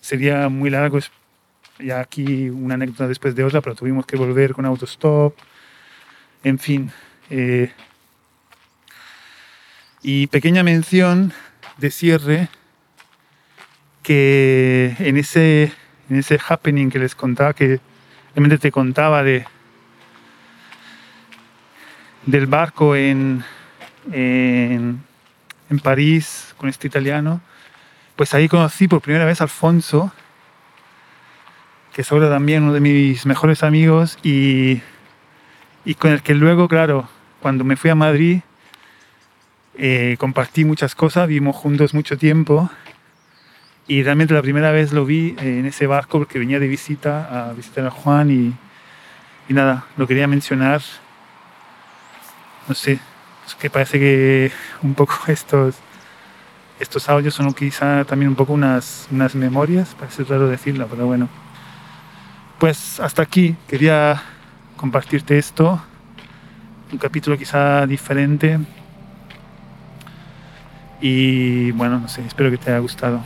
sería 0.00 0.48
muy 0.48 0.70
largo, 0.70 0.98
ya 1.78 2.00
aquí 2.00 2.48
una 2.48 2.74
anécdota 2.74 3.06
después 3.06 3.34
de 3.34 3.44
otra, 3.44 3.60
pero 3.60 3.76
tuvimos 3.76 4.06
que 4.06 4.16
volver 4.16 4.54
con 4.54 4.64
autostop, 4.64 5.34
en 6.44 6.58
fin. 6.58 6.90
Eh, 7.30 7.72
y 10.02 10.26
pequeña 10.28 10.62
mención 10.62 11.32
de 11.76 11.90
cierre 11.90 12.48
que 14.02 14.96
en 14.98 15.16
ese, 15.16 15.72
en 16.08 16.16
ese 16.18 16.38
happening 16.48 16.90
que 16.90 16.98
les 16.98 17.14
contaba, 17.14 17.52
que 17.54 17.80
realmente 18.34 18.58
te 18.58 18.72
contaba 18.72 19.22
de, 19.22 19.44
del 22.26 22.46
barco 22.46 22.96
en, 22.96 23.44
en, 24.10 25.02
en 25.68 25.78
París 25.80 26.54
con 26.56 26.68
este 26.68 26.86
italiano. 26.86 27.40
Pues 28.16 28.34
ahí 28.34 28.48
conocí 28.48 28.88
por 28.88 29.00
primera 29.00 29.24
vez 29.24 29.40
a 29.40 29.44
Alfonso, 29.44 30.12
que 31.92 32.02
es 32.02 32.12
ahora 32.12 32.28
también 32.28 32.62
uno 32.62 32.72
de 32.72 32.80
mis 32.80 33.26
mejores 33.26 33.62
amigos 33.62 34.18
y, 34.22 34.80
y 35.90 35.96
con 35.96 36.12
el 36.12 36.22
que 36.22 36.36
luego, 36.36 36.68
claro, 36.68 37.08
cuando 37.42 37.64
me 37.64 37.74
fui 37.74 37.90
a 37.90 37.96
Madrid, 37.96 38.42
eh, 39.76 40.14
compartí 40.20 40.64
muchas 40.64 40.94
cosas, 40.94 41.26
vivimos 41.26 41.56
juntos 41.56 41.94
mucho 41.94 42.16
tiempo 42.16 42.70
y 43.88 44.04
realmente 44.04 44.32
la 44.32 44.40
primera 44.40 44.70
vez 44.70 44.92
lo 44.92 45.04
vi 45.04 45.34
en 45.40 45.66
ese 45.66 45.88
barco 45.88 46.18
porque 46.18 46.38
venía 46.38 46.60
de 46.60 46.68
visita 46.68 47.48
a 47.48 47.52
visitar 47.54 47.84
a 47.84 47.90
Juan 47.90 48.30
y, 48.30 49.52
nada, 49.52 49.84
lo 49.96 50.06
quería 50.06 50.28
mencionar. 50.28 50.80
No 52.68 52.74
sé, 52.76 53.00
es 53.44 53.56
que 53.56 53.68
parece 53.68 53.98
que 53.98 54.52
un 54.82 54.94
poco 54.94 55.14
estos, 55.26 55.74
estos 56.78 57.08
audios 57.08 57.34
son 57.34 57.52
quizá 57.52 58.04
también 58.04 58.28
un 58.28 58.36
poco 58.36 58.52
unas, 58.52 59.08
unas 59.10 59.34
memorias, 59.34 59.96
parece 59.98 60.22
raro 60.22 60.46
decirlo, 60.46 60.86
pero 60.88 61.06
bueno. 61.06 61.28
Pues 62.60 63.00
hasta 63.00 63.22
aquí 63.22 63.56
quería 63.66 64.22
compartirte 64.80 65.36
esto, 65.36 65.78
un 66.90 66.96
capítulo 66.96 67.36
quizá 67.36 67.86
diferente. 67.86 68.58
Y 71.02 71.70
bueno, 71.72 71.98
no 71.98 72.08
sé, 72.08 72.24
espero 72.26 72.50
que 72.50 72.56
te 72.56 72.70
haya 72.70 72.78
gustado. 72.78 73.20